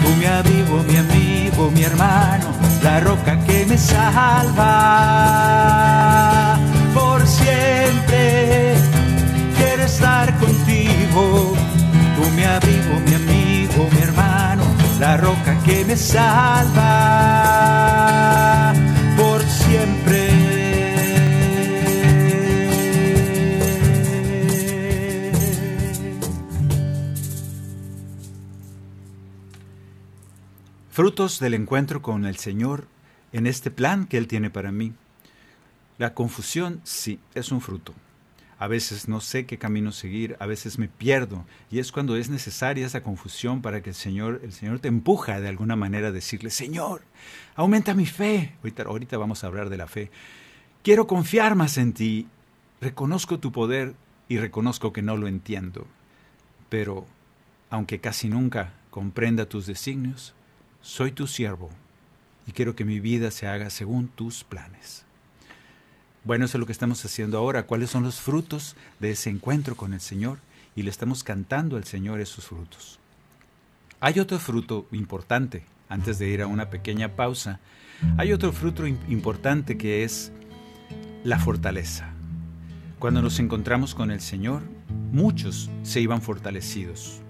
[0.02, 2.46] tú mi abrigo, mi amigo, mi hermano,
[2.82, 4.74] la roca que me salva.
[6.94, 8.74] Por siempre
[9.56, 10.57] quiero estar contigo,
[15.68, 16.82] que me salva.
[19.16, 20.28] Por siempre.
[30.90, 32.88] Frutos del encuentro con el Señor
[33.32, 34.94] en este plan que Él tiene para mí.
[35.98, 37.92] La confusión, sí, es un fruto.
[38.58, 42.28] A veces no sé qué camino seguir, a veces me pierdo, y es cuando es
[42.28, 46.12] necesaria esa confusión para que el Señor, el Señor te empuja de alguna manera a
[46.12, 47.02] decirle, Señor,
[47.54, 48.54] aumenta mi fe.
[48.58, 50.10] Ahorita, ahorita vamos a hablar de la fe.
[50.82, 52.26] Quiero confiar más en ti.
[52.80, 53.94] Reconozco tu poder
[54.28, 55.86] y reconozco que no lo entiendo.
[56.68, 57.06] Pero,
[57.70, 60.34] aunque casi nunca comprenda tus designios,
[60.80, 61.70] soy tu siervo
[62.46, 65.04] y quiero que mi vida se haga según tus planes.
[66.28, 67.62] Bueno, eso es lo que estamos haciendo ahora.
[67.62, 70.36] ¿Cuáles son los frutos de ese encuentro con el Señor?
[70.76, 72.98] Y le estamos cantando al Señor esos frutos.
[73.98, 77.60] Hay otro fruto importante, antes de ir a una pequeña pausa,
[78.18, 80.30] hay otro fruto importante que es
[81.24, 82.10] la fortaleza.
[82.98, 84.60] Cuando nos encontramos con el Señor,
[85.10, 87.22] muchos se iban fortalecidos.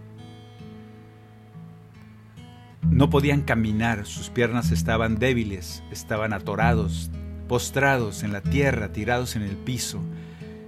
[2.83, 7.13] No podían caminar, sus piernas estaban débiles, estaban atorados,
[7.49, 10.01] postrados en la tierra, tirados en el piso,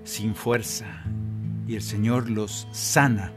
[0.04, 1.04] sin fuerza.
[1.68, 3.32] Y el Señor los sana,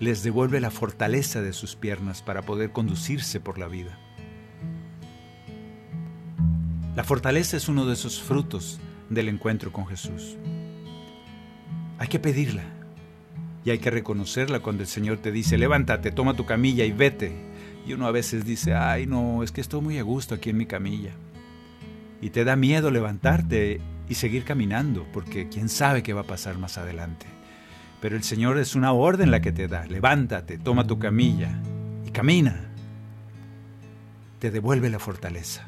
[0.00, 3.98] les devuelve la fortaleza de sus piernas para poder conducirse por la vida.
[6.96, 10.36] La fortaleza es uno de esos frutos del encuentro con Jesús.
[11.98, 12.64] Hay que pedirla
[13.64, 17.32] y hay que reconocerla cuando el Señor te dice, levántate, toma tu camilla y vete.
[17.86, 20.56] Y uno a veces dice, ay no, es que estoy muy a gusto aquí en
[20.56, 21.12] mi camilla.
[22.20, 26.58] Y te da miedo levantarte y seguir caminando, porque quién sabe qué va a pasar
[26.58, 27.26] más adelante.
[28.00, 29.86] Pero el Señor es una orden la que te da.
[29.86, 31.60] Levántate, toma tu camilla
[32.06, 32.70] y camina.
[34.38, 35.66] Te devuelve la fortaleza.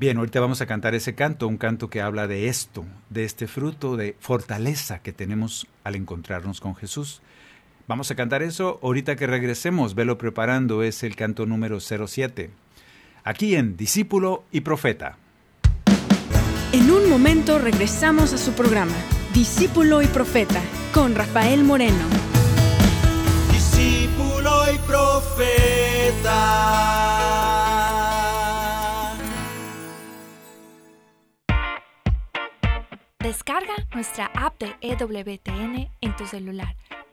[0.00, 3.46] Bien, ahorita vamos a cantar ese canto, un canto que habla de esto, de este
[3.46, 7.22] fruto de fortaleza que tenemos al encontrarnos con Jesús.
[7.86, 12.50] Vamos a cantar eso ahorita que regresemos, velo preparando, es el canto número 07.
[13.26, 15.16] Aquí en Discípulo y Profeta.
[16.72, 18.92] En un momento regresamos a su programa,
[19.32, 20.60] Discípulo y Profeta,
[20.92, 22.04] con Rafael Moreno.
[23.50, 26.34] Discípulo y profeta.
[33.20, 36.76] Descarga nuestra app de EWTN en tu celular,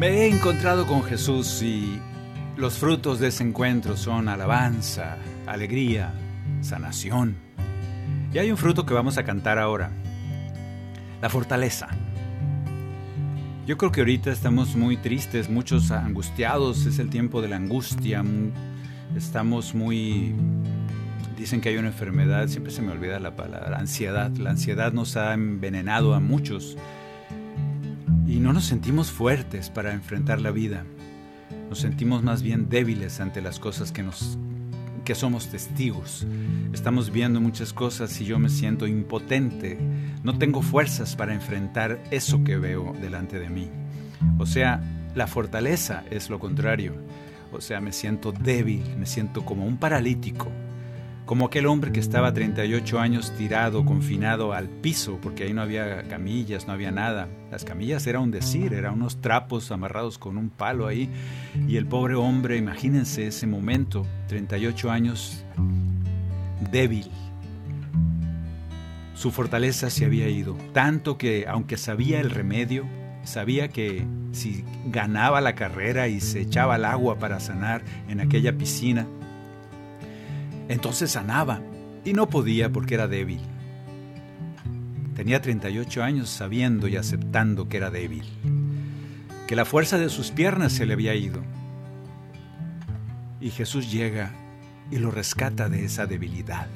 [0.00, 2.00] Me he encontrado con Jesús y
[2.56, 6.14] los frutos de ese encuentro son alabanza, alegría,
[6.62, 7.36] sanación.
[8.32, 9.90] Y hay un fruto que vamos a cantar ahora,
[11.20, 11.88] la fortaleza.
[13.66, 18.22] Yo creo que ahorita estamos muy tristes, muchos angustiados, es el tiempo de la angustia,
[18.22, 18.52] mu-
[19.14, 20.34] estamos muy...
[21.36, 24.30] Dicen que hay una enfermedad, siempre se me olvida la palabra, ansiedad.
[24.38, 26.78] La ansiedad nos ha envenenado a muchos
[28.30, 30.84] y no nos sentimos fuertes para enfrentar la vida.
[31.68, 34.38] Nos sentimos más bien débiles ante las cosas que nos
[35.04, 36.26] que somos testigos.
[36.72, 39.78] Estamos viendo muchas cosas y yo me siento impotente.
[40.22, 43.68] No tengo fuerzas para enfrentar eso que veo delante de mí.
[44.38, 44.80] O sea,
[45.16, 46.94] la fortaleza es lo contrario.
[47.50, 50.52] O sea, me siento débil, me siento como un paralítico,
[51.30, 56.02] como aquel hombre que estaba 38 años tirado, confinado al piso, porque ahí no había
[56.08, 57.28] camillas, no había nada.
[57.52, 61.08] Las camillas era un decir, eran unos trapos amarrados con un palo ahí.
[61.68, 65.44] Y el pobre hombre, imagínense ese momento, 38 años,
[66.72, 67.08] débil.
[69.14, 72.86] Su fortaleza se había ido, tanto que aunque sabía el remedio,
[73.22, 78.58] sabía que si ganaba la carrera y se echaba al agua para sanar en aquella
[78.58, 79.06] piscina,
[80.70, 81.60] entonces sanaba
[82.04, 83.40] y no podía porque era débil.
[85.16, 88.24] Tenía 38 años sabiendo y aceptando que era débil,
[89.48, 91.42] que la fuerza de sus piernas se le había ido.
[93.40, 94.30] Y Jesús llega
[94.92, 96.68] y lo rescata de esa debilidad.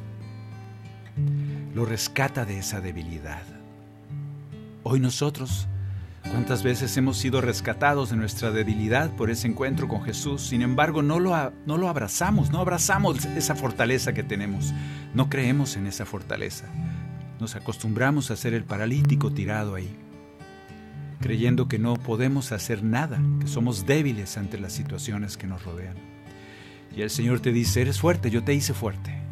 [1.73, 3.45] Lo rescata de esa debilidad.
[4.83, 5.69] Hoy nosotros,
[6.31, 10.43] ¿cuántas veces hemos sido rescatados de nuestra debilidad por ese encuentro con Jesús?
[10.43, 14.73] Sin embargo, no lo, no lo abrazamos, no abrazamos esa fortaleza que tenemos.
[15.15, 16.67] No creemos en esa fortaleza.
[17.41, 19.97] Nos acostumbramos a ser el paralítico tirado ahí,
[21.21, 25.97] creyendo que no podemos hacer nada, que somos débiles ante las situaciones que nos rodean.
[26.97, 29.24] Y el Señor te dice, eres fuerte, yo te hice fuerte.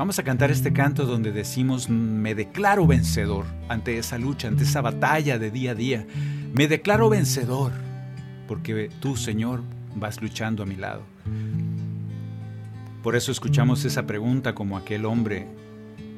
[0.00, 4.80] Vamos a cantar este canto donde decimos, me declaro vencedor ante esa lucha, ante esa
[4.80, 6.06] batalla de día a día.
[6.54, 7.70] Me declaro vencedor
[8.48, 9.60] porque tú, Señor,
[9.94, 11.02] vas luchando a mi lado.
[13.02, 15.46] Por eso escuchamos esa pregunta como aquel hombre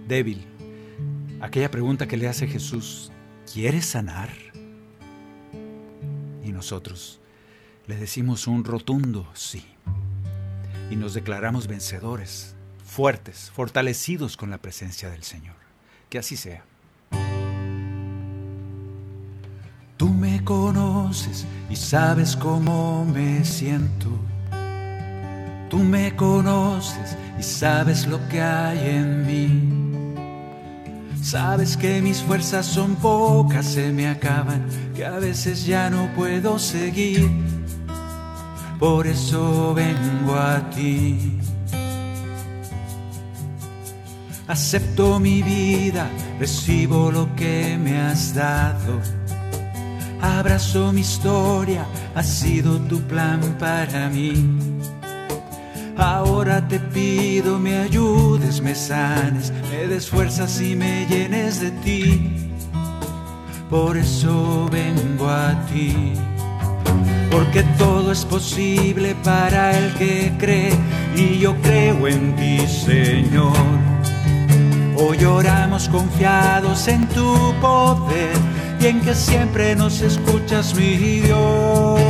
[0.07, 0.47] débil,
[1.41, 3.11] aquella pregunta que le hace Jesús,
[3.53, 4.30] ¿quieres sanar?
[6.45, 7.18] Y nosotros
[7.89, 9.64] le decimos un rotundo sí.
[10.89, 12.55] Y nos declaramos vencedores,
[12.93, 15.57] fuertes, fortalecidos con la presencia del Señor.
[16.11, 16.62] Que así sea.
[19.97, 24.11] Tú me conoces y sabes cómo me siento.
[25.70, 30.14] Tú me conoces y sabes lo que hay en mí.
[31.22, 36.59] Sabes que mis fuerzas son pocas, se me acaban, que a veces ya no puedo
[36.59, 37.30] seguir.
[38.78, 41.38] Por eso vengo a ti.
[44.49, 49.01] Acepto mi vida, recibo lo que me has dado.
[50.20, 54.34] Abrazo mi historia, ha sido tu plan para mí.
[55.97, 62.53] Ahora te pido me ayudes, me sanes, me des fuerzas y me llenes de ti.
[63.70, 66.14] Por eso vengo a ti.
[67.30, 70.72] Porque todo es posible para el que cree
[71.16, 73.91] y yo creo en ti, Señor.
[74.95, 78.36] Hoy oramos confiados en tu poder
[78.78, 82.01] y en que siempre nos escuchas, mi Dios.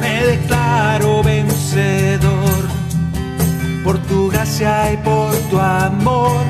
[0.00, 2.68] Me declaro vencedor
[3.82, 6.44] por tu gracia y por tu amor.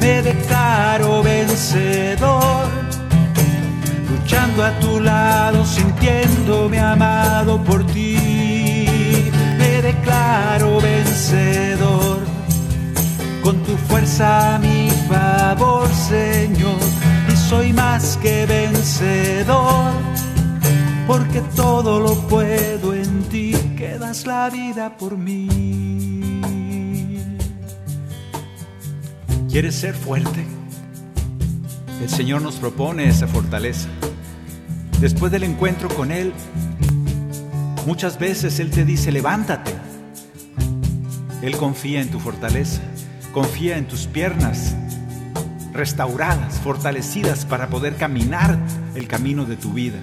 [0.00, 2.68] Me declaro vencedor,
[4.08, 9.28] luchando a tu lado, sintiéndome amado por ti.
[9.58, 12.29] Me declaro vencedor
[13.42, 16.78] con tu fuerza a mi favor, Señor,
[17.32, 19.92] y soy más que vencedor,
[21.06, 25.48] porque todo lo puedo en ti, que das la vida por mí.
[29.50, 30.44] ¿Quieres ser fuerte?
[32.00, 33.88] El Señor nos propone esa fortaleza.
[35.00, 36.32] Después del encuentro con Él,
[37.86, 39.72] muchas veces Él te dice, levántate.
[41.42, 42.82] Él confía en tu fortaleza
[43.32, 44.74] confía en tus piernas
[45.72, 48.58] restauradas, fortalecidas para poder caminar
[48.94, 49.98] el camino de tu vida.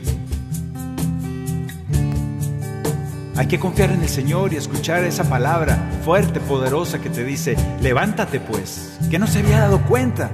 [3.35, 7.55] Hay que confiar en el Señor y escuchar esa palabra fuerte, poderosa que te dice,
[7.81, 10.31] levántate pues, que no se había dado cuenta.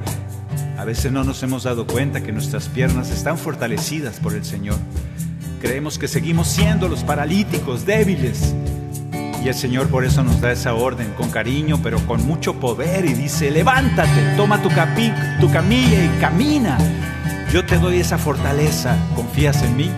[0.77, 4.77] A veces no nos hemos dado cuenta que nuestras piernas están fortalecidas por el Señor.
[5.59, 8.55] Creemos que seguimos siendo los paralíticos, débiles,
[9.43, 13.03] y el Señor por eso nos da esa orden con cariño, pero con mucho poder
[13.03, 16.77] y dice, levántate, toma tu, camilla y camina.
[17.51, 19.91] Yo te doy esa fortaleza, ¿confías en mí?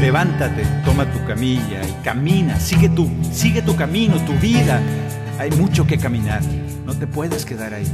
[0.00, 4.80] Levántate, toma tu camilla y camina, sigue tu, sigue tu camino, tu vida.
[5.40, 6.42] Hay mucho que caminar,
[6.84, 7.90] no te puedes quedar ahí.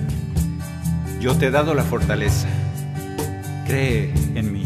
[1.21, 2.49] Yo te he dado la fortaleza,
[3.67, 4.62] cree en mí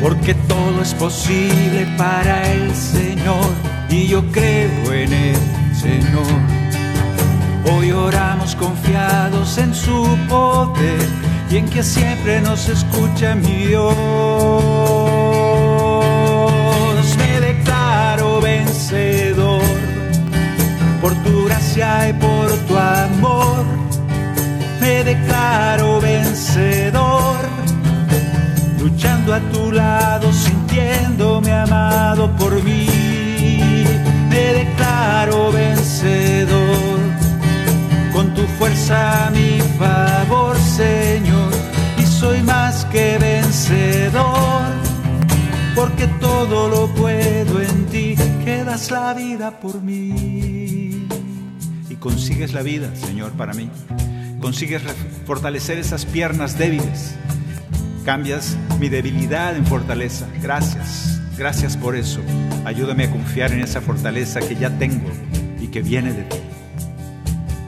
[0.00, 3.52] porque todo es posible para el Señor
[3.88, 5.36] y yo creo en el
[5.74, 6.26] Señor.
[7.72, 11.06] Hoy oramos confiados en su poder
[11.50, 13.94] y en que siempre nos escucha mi Dios.
[17.18, 19.62] Me declaro vencedor
[21.02, 23.64] por tu gracia y por tu amor.
[24.80, 27.49] Me declaro vencedor
[28.80, 32.86] luchando a tu lado, sintiéndome amado por mí.
[34.28, 36.98] Me declaro vencedor,
[38.12, 41.52] con tu fuerza a mi favor, Señor,
[41.98, 44.72] y soy más que vencedor,
[45.74, 51.06] porque todo lo puedo en ti, que das la vida por mí.
[51.88, 53.68] Y consigues la vida, Señor, para mí.
[54.40, 54.80] Consigues
[55.26, 57.14] fortalecer esas piernas débiles
[58.04, 60.26] Cambias mi debilidad en fortaleza.
[60.42, 62.20] Gracias, gracias por eso.
[62.64, 65.10] Ayúdame a confiar en esa fortaleza que ya tengo
[65.60, 66.36] y que viene de ti.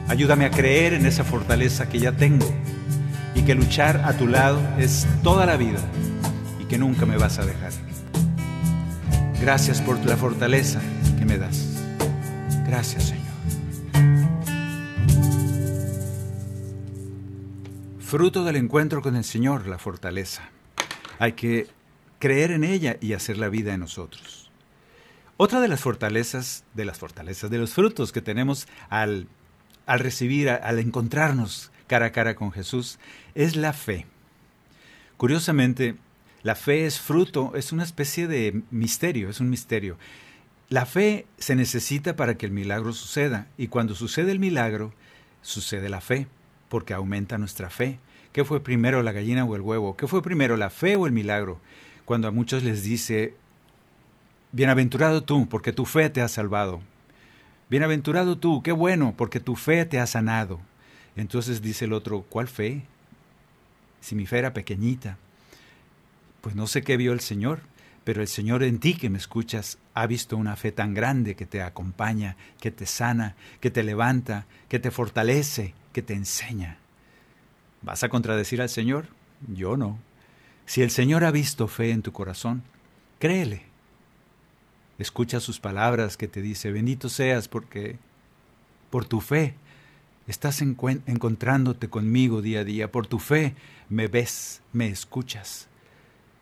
[0.07, 2.47] Ayúdame a creer en esa fortaleza que ya tengo
[3.35, 5.79] y que luchar a tu lado es toda la vida
[6.59, 7.71] y que nunca me vas a dejar.
[9.39, 10.79] Gracias por la fortaleza
[11.17, 11.67] que me das.
[12.65, 13.22] Gracias, Señor.
[18.13, 20.47] Fruto del encuentro con el Señor, la fortaleza.
[21.17, 21.65] Hay que
[22.19, 24.51] creer en ella y hacer la vida en nosotros.
[25.35, 29.27] Otra de las fortalezas, de las fortalezas, de los frutos que tenemos al,
[29.87, 32.99] al recibir, al encontrarnos cara a cara con Jesús,
[33.33, 34.05] es la fe.
[35.17, 35.95] Curiosamente,
[36.43, 39.97] la fe es fruto, es una especie de misterio, es un misterio.
[40.69, 44.93] La fe se necesita para que el milagro suceda y cuando sucede el milagro,
[45.41, 46.27] sucede la fe,
[46.73, 47.99] porque aumenta nuestra fe.
[48.31, 49.95] ¿Qué fue primero, la gallina o el huevo?
[49.95, 51.59] ¿Qué fue primero, la fe o el milagro?
[52.03, 53.35] Cuando a muchos les dice,
[54.51, 56.81] bienaventurado tú, porque tu fe te ha salvado.
[57.69, 60.61] Bienaventurado tú, qué bueno, porque tu fe te ha sanado.
[61.15, 62.81] Entonces dice el otro, ¿cuál fe?
[64.01, 65.19] Si mi fe era pequeñita.
[66.41, 67.59] Pues no sé qué vio el Señor,
[68.03, 71.45] pero el Señor en ti que me escuchas ha visto una fe tan grande que
[71.45, 76.77] te acompaña, que te sana, que te levanta, que te fortalece, que te enseña.
[77.81, 79.07] ¿Vas a contradecir al Señor?
[79.47, 79.99] Yo no.
[80.65, 82.63] Si el Señor ha visto fe en tu corazón,
[83.19, 83.63] créele.
[84.99, 87.97] Escucha sus palabras que te dice, bendito seas porque
[88.89, 89.55] por tu fe
[90.27, 93.55] estás encontrándote conmigo día a día, por tu fe
[93.89, 95.67] me ves, me escuchas,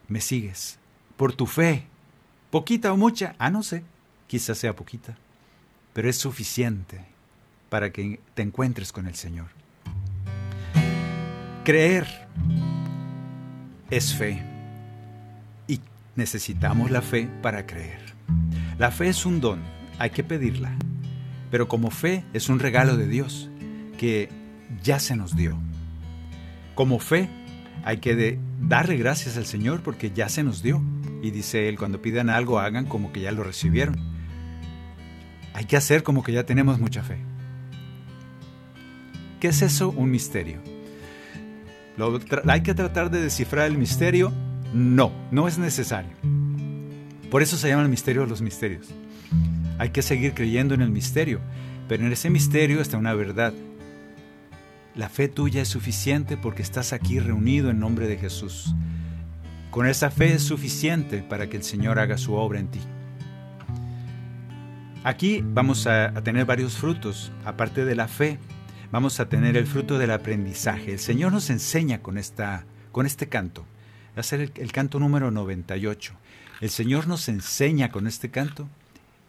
[0.07, 0.79] me sigues
[1.21, 1.85] por tu fe,
[2.49, 3.83] poquita o mucha, ah, no sé,
[4.25, 5.19] quizás sea poquita,
[5.93, 7.05] pero es suficiente
[7.71, 9.47] para que te encuentres con el Señor.
[11.63, 12.05] Creer
[13.89, 14.43] es fe
[15.69, 15.79] y
[16.17, 18.01] necesitamos la fe para creer.
[18.77, 19.61] La fe es un don,
[19.99, 20.73] hay que pedirla,
[21.49, 23.49] pero como fe es un regalo de Dios
[23.97, 24.27] que
[24.83, 25.57] ya se nos dio.
[26.75, 27.29] Como fe
[27.85, 30.81] hay que darle gracias al Señor porque ya se nos dio.
[31.21, 33.95] Y dice él, cuando pidan algo, hagan como que ya lo recibieron.
[35.53, 37.30] Hay que hacer como que ya tenemos mucha fe.
[39.41, 39.89] ¿Qué es eso?
[39.89, 40.59] Un misterio.
[42.47, 44.31] ¿Hay que tratar de descifrar el misterio?
[44.71, 46.11] No, no es necesario.
[47.31, 48.89] Por eso se llaman misterio los misterios.
[49.79, 51.39] Hay que seguir creyendo en el misterio,
[51.87, 53.51] pero en ese misterio está una verdad.
[54.93, 58.75] La fe tuya es suficiente porque estás aquí reunido en nombre de Jesús.
[59.71, 62.81] Con esa fe es suficiente para que el Señor haga su obra en ti.
[65.03, 68.37] Aquí vamos a, tener varios frutos, aparte de la fe,
[68.91, 70.91] vamos a tener el fruto del aprendizaje.
[70.91, 73.65] El Señor nos enseña con, esta, con este canto.
[74.15, 76.13] Va a ser el, el canto número 98.
[76.59, 78.67] El Señor nos enseña con este canto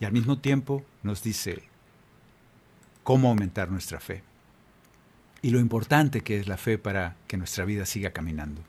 [0.00, 1.62] y al mismo tiempo nos dice
[3.02, 4.22] cómo aumentar nuestra fe
[5.42, 8.62] y lo importante que es la fe para que nuestra vida siga caminando.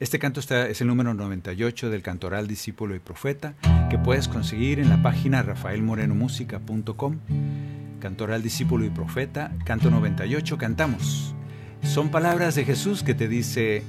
[0.00, 3.54] Este canto está, es el número 98 del Cantoral Discípulo y Profeta,
[3.88, 7.83] que puedes conseguir en la página rafaelmorenomusica.com.
[8.04, 11.34] Cantoral Discípulo y Profeta, canto 98, cantamos.
[11.82, 13.82] Son palabras de Jesús que te dice,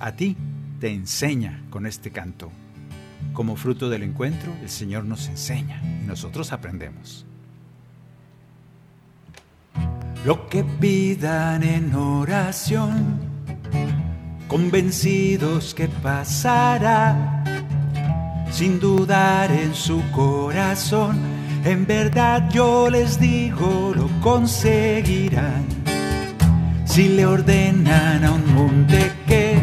[0.00, 0.36] a ti
[0.80, 2.50] te enseña con este canto.
[3.34, 7.26] Como fruto del encuentro, el Señor nos enseña y nosotros aprendemos.
[10.24, 13.20] Lo que pidan en oración
[14.48, 17.44] convencidos que pasará,
[18.50, 21.37] sin dudar en su corazón.
[21.70, 25.66] En verdad yo les digo, lo conseguirán.
[26.84, 29.60] Si le ordenan a un monte que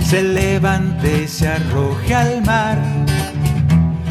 [0.00, 2.78] se levante, se arroje al mar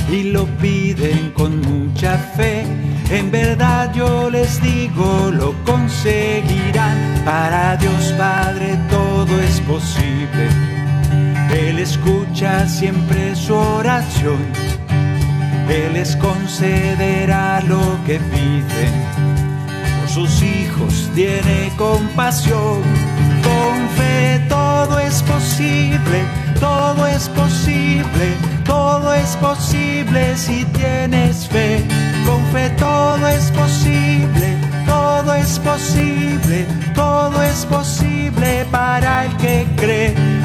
[0.09, 2.66] y lo piden con mucha fe
[3.12, 6.97] en verdad yo les digo, lo conseguirán.
[7.26, 10.47] Para Dios Padre todo es posible.
[11.53, 14.39] Él escucha siempre su oración.
[15.70, 18.93] Él les concederá lo que piden.
[19.99, 22.82] Por sus hijos tiene compasión.
[23.43, 26.20] Con fe todo es posible,
[26.59, 28.36] todo es posible,
[28.66, 31.86] todo es posible si tienes fe
[32.26, 40.40] con fe todo es posible, todo es posible, todo es posible para el que cree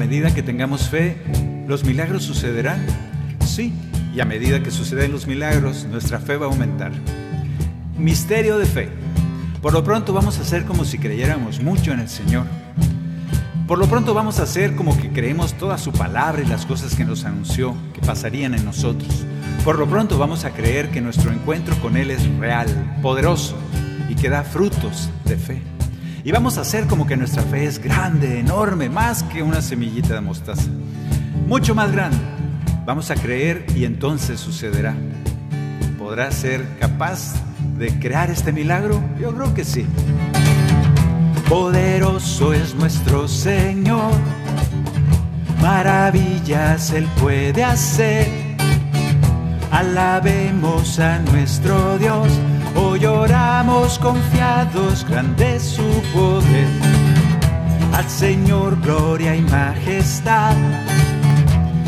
[0.00, 1.18] medida que tengamos fe,
[1.68, 2.86] los milagros sucederán.
[3.44, 3.70] Sí,
[4.14, 6.90] y a medida que suceden los milagros, nuestra fe va a aumentar.
[7.98, 8.88] Misterio de fe.
[9.60, 12.46] Por lo pronto vamos a hacer como si creyéramos mucho en el Señor
[13.70, 16.96] por lo pronto vamos a hacer como que creemos toda su palabra y las cosas
[16.96, 19.24] que nos anunció que pasarían en nosotros.
[19.64, 22.66] Por lo pronto vamos a creer que nuestro encuentro con Él es real,
[23.00, 23.54] poderoso
[24.08, 25.62] y que da frutos de fe.
[26.22, 30.14] Y vamos a hacer como que nuestra fe es grande, enorme, más que una semillita
[30.14, 30.68] de mostaza.
[31.46, 32.18] Mucho más grande.
[32.84, 34.94] Vamos a creer y entonces sucederá.
[35.98, 37.34] Podrás ser capaz
[37.78, 39.02] de crear este milagro?
[39.18, 39.86] Yo creo que sí.
[41.48, 44.12] Poderoso es nuestro Señor,
[45.60, 48.28] maravillas Él puede hacer.
[49.72, 52.28] Alabemos a nuestro Dios,
[52.76, 56.68] hoy oramos confiados, grande su poder.
[57.92, 60.56] Al Señor gloria y majestad,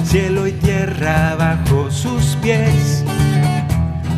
[0.04, 3.04] cielo y tierra bajo sus pies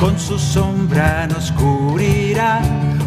[0.05, 2.61] con su sombra nos cubrirá.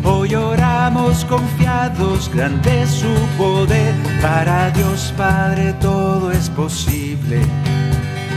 [0.04, 3.94] Hoy oramos confiados, grande su poder.
[4.22, 7.42] Para Dios Padre todo es posible.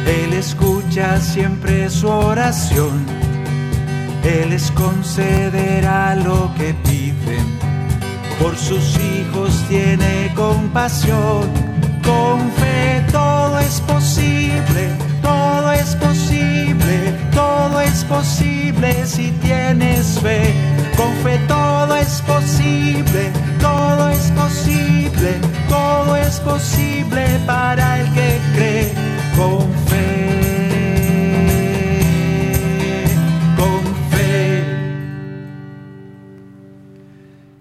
[0.07, 3.30] Él escucha siempre su oración.
[4.25, 7.59] Él les concederá lo que piden.
[8.41, 11.49] Por sus hijos tiene compasión.
[12.03, 14.89] Con fe todo es posible,
[15.23, 20.55] todo es posible, todo es posible si tienes fe.
[20.97, 25.33] Con fe todo es posible, todo es posible,
[25.69, 28.95] todo es posible para el que cree.
[29.37, 30.10] Con fe,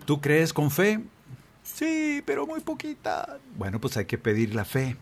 [0.10, 1.01] ¿Tú crees con fe?
[1.62, 3.38] Sí, pero muy poquita.
[3.55, 4.95] Bueno, pues hay que pedir la fe.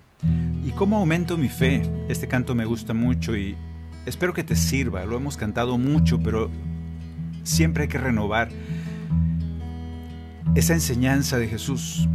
[0.65, 1.81] ¿Y cómo aumento mi fe?
[2.09, 3.55] Este canto me gusta mucho y
[4.05, 5.05] espero que te sirva.
[5.05, 6.51] Lo hemos cantado mucho, pero
[7.43, 8.49] siempre hay que renovar
[10.55, 12.09] esa enseñanza de Jesús.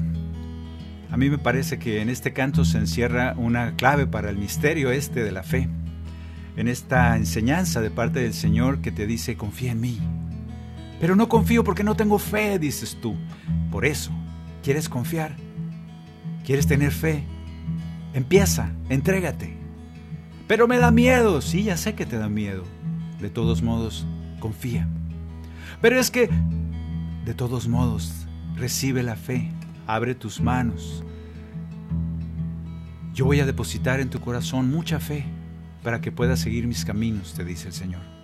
[1.10, 4.90] A mí me parece que en este canto se encierra una clave para el misterio
[4.90, 5.66] este de la fe.
[6.58, 9.98] En esta enseñanza de parte del Señor que te dice, confía en mí.
[11.02, 13.16] Pero no confío porque no tengo fe, dices tú.
[13.72, 14.12] Por eso,
[14.62, 15.34] ¿quieres confiar?
[16.44, 17.24] ¿Quieres tener fe?
[18.14, 19.56] Empieza, entrégate.
[20.46, 22.62] Pero me da miedo, sí, ya sé que te da miedo.
[23.20, 24.06] De todos modos,
[24.38, 24.86] confía.
[25.80, 26.30] Pero es que,
[27.24, 29.50] de todos modos, recibe la fe,
[29.88, 31.02] abre tus manos.
[33.12, 35.24] Yo voy a depositar en tu corazón mucha fe
[35.82, 38.21] para que puedas seguir mis caminos, te dice el Señor.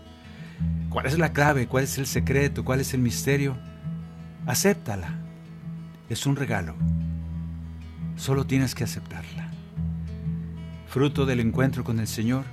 [0.99, 1.69] ¿Cuál es la clave?
[1.69, 2.65] ¿Cuál es el secreto?
[2.65, 3.57] ¿Cuál es el misterio?
[4.47, 5.15] Acéptala.
[6.09, 6.75] Es un regalo.
[8.17, 9.49] Solo tienes que aceptarla.
[10.89, 12.47] Fruto del encuentro con el Señor,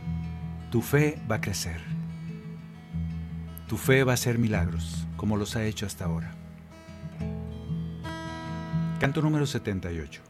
[0.70, 1.82] tu fe va a crecer.
[3.68, 6.32] Tu fe va a hacer milagros, como los ha hecho hasta ahora.
[9.00, 10.22] Canto número 78.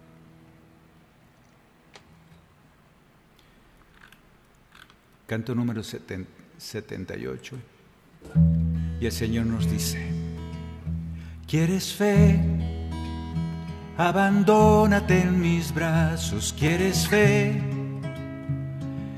[5.28, 7.75] Canto número 78.
[9.00, 10.00] Y el Señor nos dice,
[11.48, 12.40] ¿quieres fe?
[13.98, 17.62] Abandónate en mis brazos, ¿quieres fe?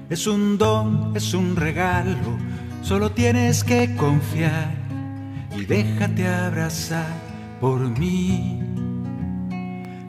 [0.09, 2.37] Es un don, es un regalo,
[2.81, 4.71] solo tienes que confiar
[5.55, 7.07] y déjate abrazar
[7.59, 8.61] por mí.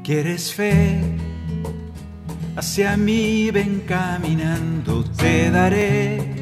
[0.05, 1.01] ¿Quieres fe?
[2.57, 6.38] Hacia mí ven caminando, te daré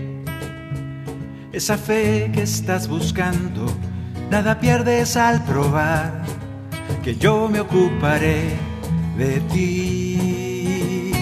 [1.56, 3.64] esa fe que estás buscando.
[4.30, 6.22] Nada pierdes al probar
[7.02, 8.50] que yo me ocuparé
[9.16, 11.12] de ti.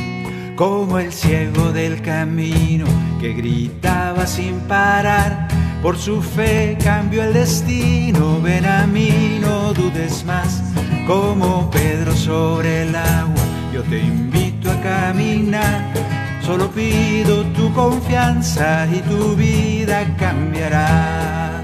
[0.57, 2.87] Como el ciego del camino
[3.21, 5.47] que gritaba sin parar,
[5.83, 8.41] por su fe cambió el destino.
[8.41, 10.65] Ven a mí, no dudes más.
[11.07, 16.24] Como Pedro sobre el agua, yo te invito a caminar.
[16.45, 21.63] Solo pido tu confianza y tu vida cambiará.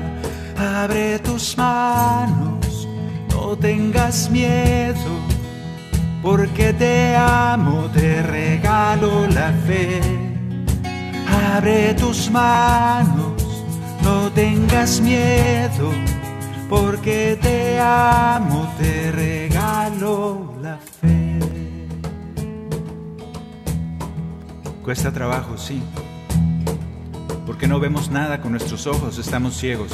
[0.57, 2.89] Abre tus manos,
[3.29, 5.13] no tengas miedo,
[6.23, 10.01] porque te amo, te regalo la fe.
[11.55, 13.65] Abre tus manos,
[14.03, 15.93] no tengas miedo,
[16.71, 20.50] porque te amo, te regalo
[24.91, 25.81] Cuesta trabajo, sí,
[27.47, 29.93] porque no vemos nada con nuestros ojos, estamos ciegos.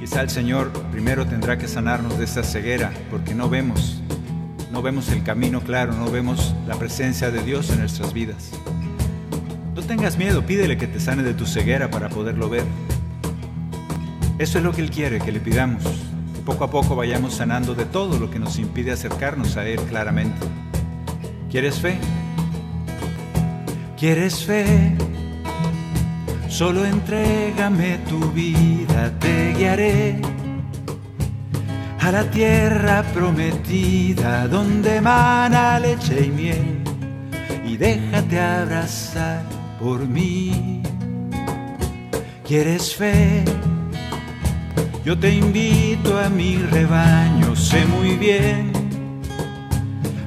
[0.00, 4.00] Quizá el Señor primero tendrá que sanarnos de esta ceguera, porque no vemos,
[4.70, 8.50] no vemos el camino claro, no vemos la presencia de Dios en nuestras vidas.
[9.74, 12.64] No tengas miedo, pídele que te sane de tu ceguera para poderlo ver.
[14.38, 15.82] Eso es lo que Él quiere, que le pidamos,
[16.34, 19.80] que poco a poco vayamos sanando de todo lo que nos impide acercarnos a Él
[19.80, 20.46] claramente.
[21.50, 21.98] ¿Quieres fe?
[24.02, 24.96] ¿Quieres fe?
[26.48, 30.20] Solo entrégame tu vida, te guiaré
[32.00, 36.82] a la tierra prometida donde mana leche y miel
[37.64, 39.44] y déjate abrazar
[39.78, 40.82] por mí.
[42.44, 43.44] ¿Quieres fe?
[45.04, 48.71] Yo te invito a mi rebaño, sé muy bien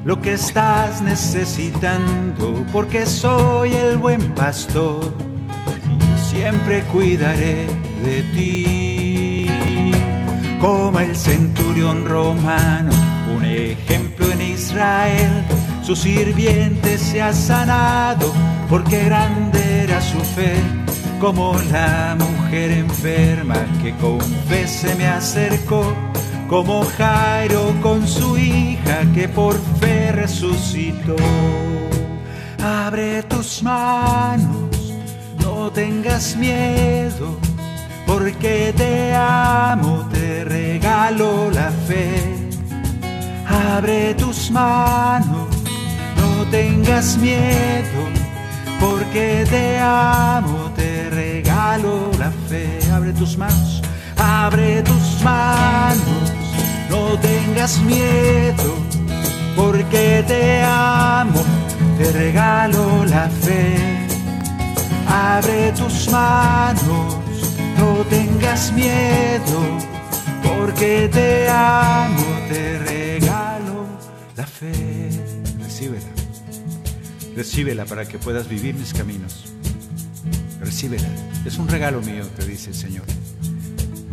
[0.06, 5.12] lo que estás necesitando, porque soy el buen pastor
[5.90, 7.66] y siempre cuidaré
[8.04, 9.48] de ti.
[10.62, 12.92] Como el centurión romano,
[13.36, 15.44] un ejemplo en Israel,
[15.82, 18.32] su sirviente se ha sanado,
[18.70, 20.54] porque grande era su fe.
[21.20, 25.96] Como la mujer enferma que con fe se me acercó
[26.48, 31.16] como Jairo con su hija que por fe resucitó.
[32.64, 34.94] Abre tus manos,
[35.44, 37.38] no tengas miedo,
[38.06, 42.50] porque te amo, te regalo la fe.
[43.48, 45.48] Abre tus manos,
[46.18, 48.02] no tengas miedo,
[48.80, 52.80] porque te amo, te regalo la fe.
[52.94, 53.82] Abre tus manos,
[54.18, 56.15] abre tus manos
[56.96, 58.70] no tengas miedo,
[59.56, 61.42] porque te amo,
[61.98, 63.76] te regalo la fe.
[65.08, 67.18] Abre tus manos,
[67.78, 69.60] no tengas miedo,
[70.44, 73.86] porque te amo, te regalo
[74.36, 74.72] la fe.
[75.60, 76.12] Recíbela,
[77.36, 79.54] recíbela para que puedas vivir mis caminos.
[80.62, 81.10] Recíbela,
[81.46, 83.06] es un regalo mío, te dice el Señor.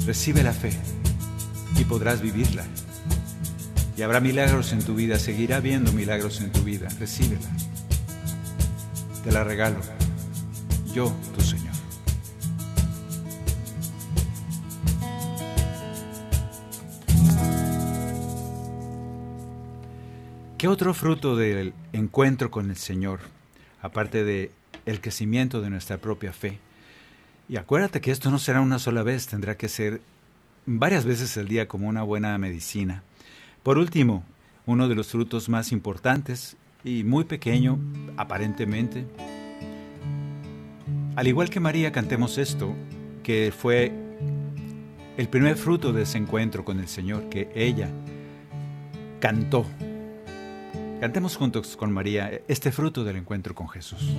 [0.04, 0.72] Recibe la fe
[1.82, 2.64] y podrás vivirla.
[3.96, 6.88] Y habrá milagros en tu vida, seguirá habiendo milagros en tu vida.
[7.00, 7.48] Recíbela.
[9.24, 9.80] Te la regalo.
[10.94, 11.74] Yo, tu Señor.
[20.56, 23.18] ¿Qué otro fruto del encuentro con el Señor,
[23.80, 24.52] aparte de
[24.86, 26.60] el crecimiento de nuestra propia fe?
[27.48, 30.00] Y acuérdate que esto no será una sola vez, tendrá que ser
[30.66, 33.02] varias veces al día como una buena medicina.
[33.62, 34.24] Por último,
[34.66, 37.78] uno de los frutos más importantes y muy pequeño,
[38.16, 39.06] aparentemente.
[41.16, 42.74] Al igual que María, cantemos esto,
[43.22, 43.92] que fue
[45.16, 47.90] el primer fruto de ese encuentro con el Señor, que ella
[49.20, 49.66] cantó.
[51.00, 54.16] Cantemos juntos con María este fruto del encuentro con Jesús.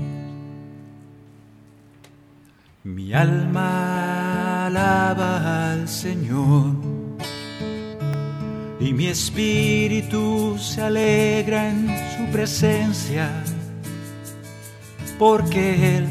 [2.84, 4.33] Mi alma
[4.68, 6.74] alaba al Señor
[8.80, 13.30] y mi espíritu se alegra en su presencia,
[15.18, 16.08] porque Él,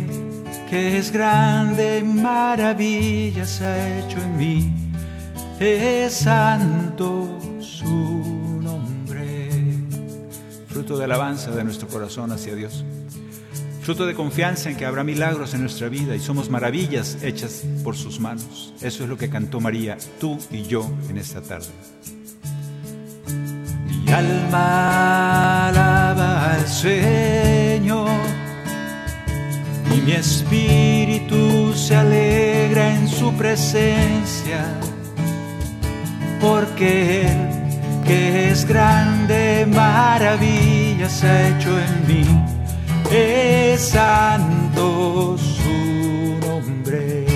[0.71, 4.73] que es grande, maravillas ha hecho en mí,
[5.59, 9.49] es santo su nombre.
[10.69, 12.85] Fruto de alabanza de nuestro corazón hacia Dios
[13.83, 17.97] fruto de confianza en que habrá milagros en nuestra vida y somos maravillas hechas por
[17.97, 18.73] sus manos.
[18.81, 21.67] Eso es lo que cantó María, tú y yo en esta tarde.
[23.89, 28.09] Mi alma alaba al Señor
[29.97, 34.65] y mi espíritu se alegra en su presencia,
[36.41, 42.52] porque Él, que es grande, maravillas ha hecho en mí
[43.13, 47.27] es santo su nombre.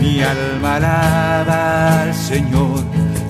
[0.00, 2.84] Mi alma alaba al Señor,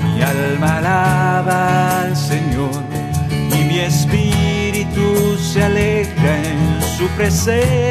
[0.05, 2.83] mi alma alaba al Señor,
[3.31, 7.89] y mi espíritu se alegra en su presencia,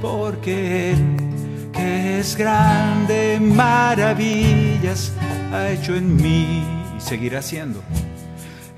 [0.00, 1.16] porque Él,
[1.72, 5.12] que es grande, maravillas
[5.52, 6.64] ha hecho en mí
[6.96, 7.82] y seguirá haciendo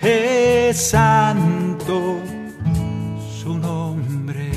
[0.05, 2.20] es santo
[3.42, 4.50] su nombre.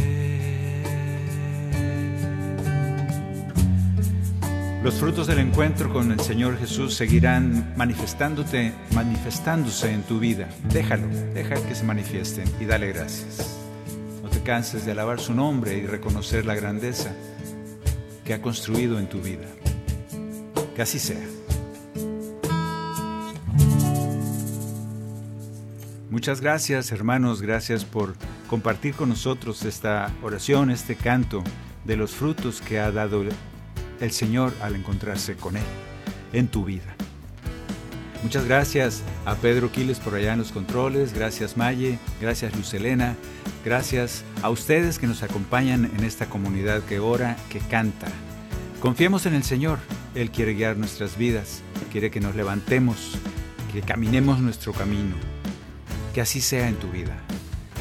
[4.83, 10.49] Los frutos del encuentro con el Señor Jesús seguirán manifestándote, manifestándose en tu vida.
[10.71, 13.57] Déjalo, deja que se manifiesten y dale gracias.
[14.23, 17.11] No te canses de alabar su nombre y reconocer la grandeza
[18.25, 19.47] que ha construido en tu vida.
[20.75, 21.36] Que así sea.
[26.18, 28.15] Muchas gracias hermanos, gracias por
[28.49, 31.43] compartir con nosotros esta oración, este canto
[31.86, 33.24] de los frutos que ha dado
[34.01, 35.63] el Señor al encontrarse con Él
[36.34, 36.95] en tu vida.
[38.24, 43.15] Muchas gracias a Pedro Quiles por allá en los controles, gracias Maye, gracias Lucelena,
[43.63, 48.07] gracias a ustedes que nos acompañan en esta comunidad que ora, que canta.
[48.80, 49.78] Confiemos en el Señor,
[50.15, 51.61] Él quiere guiar nuestras vidas,
[51.91, 53.20] quiere que nos levantemos,
[53.72, 55.36] que caminemos nuestro camino
[56.18, 57.15] que así sea en tu vida.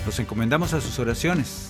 [0.05, 1.66] Nos encomendamos a sus oraciones.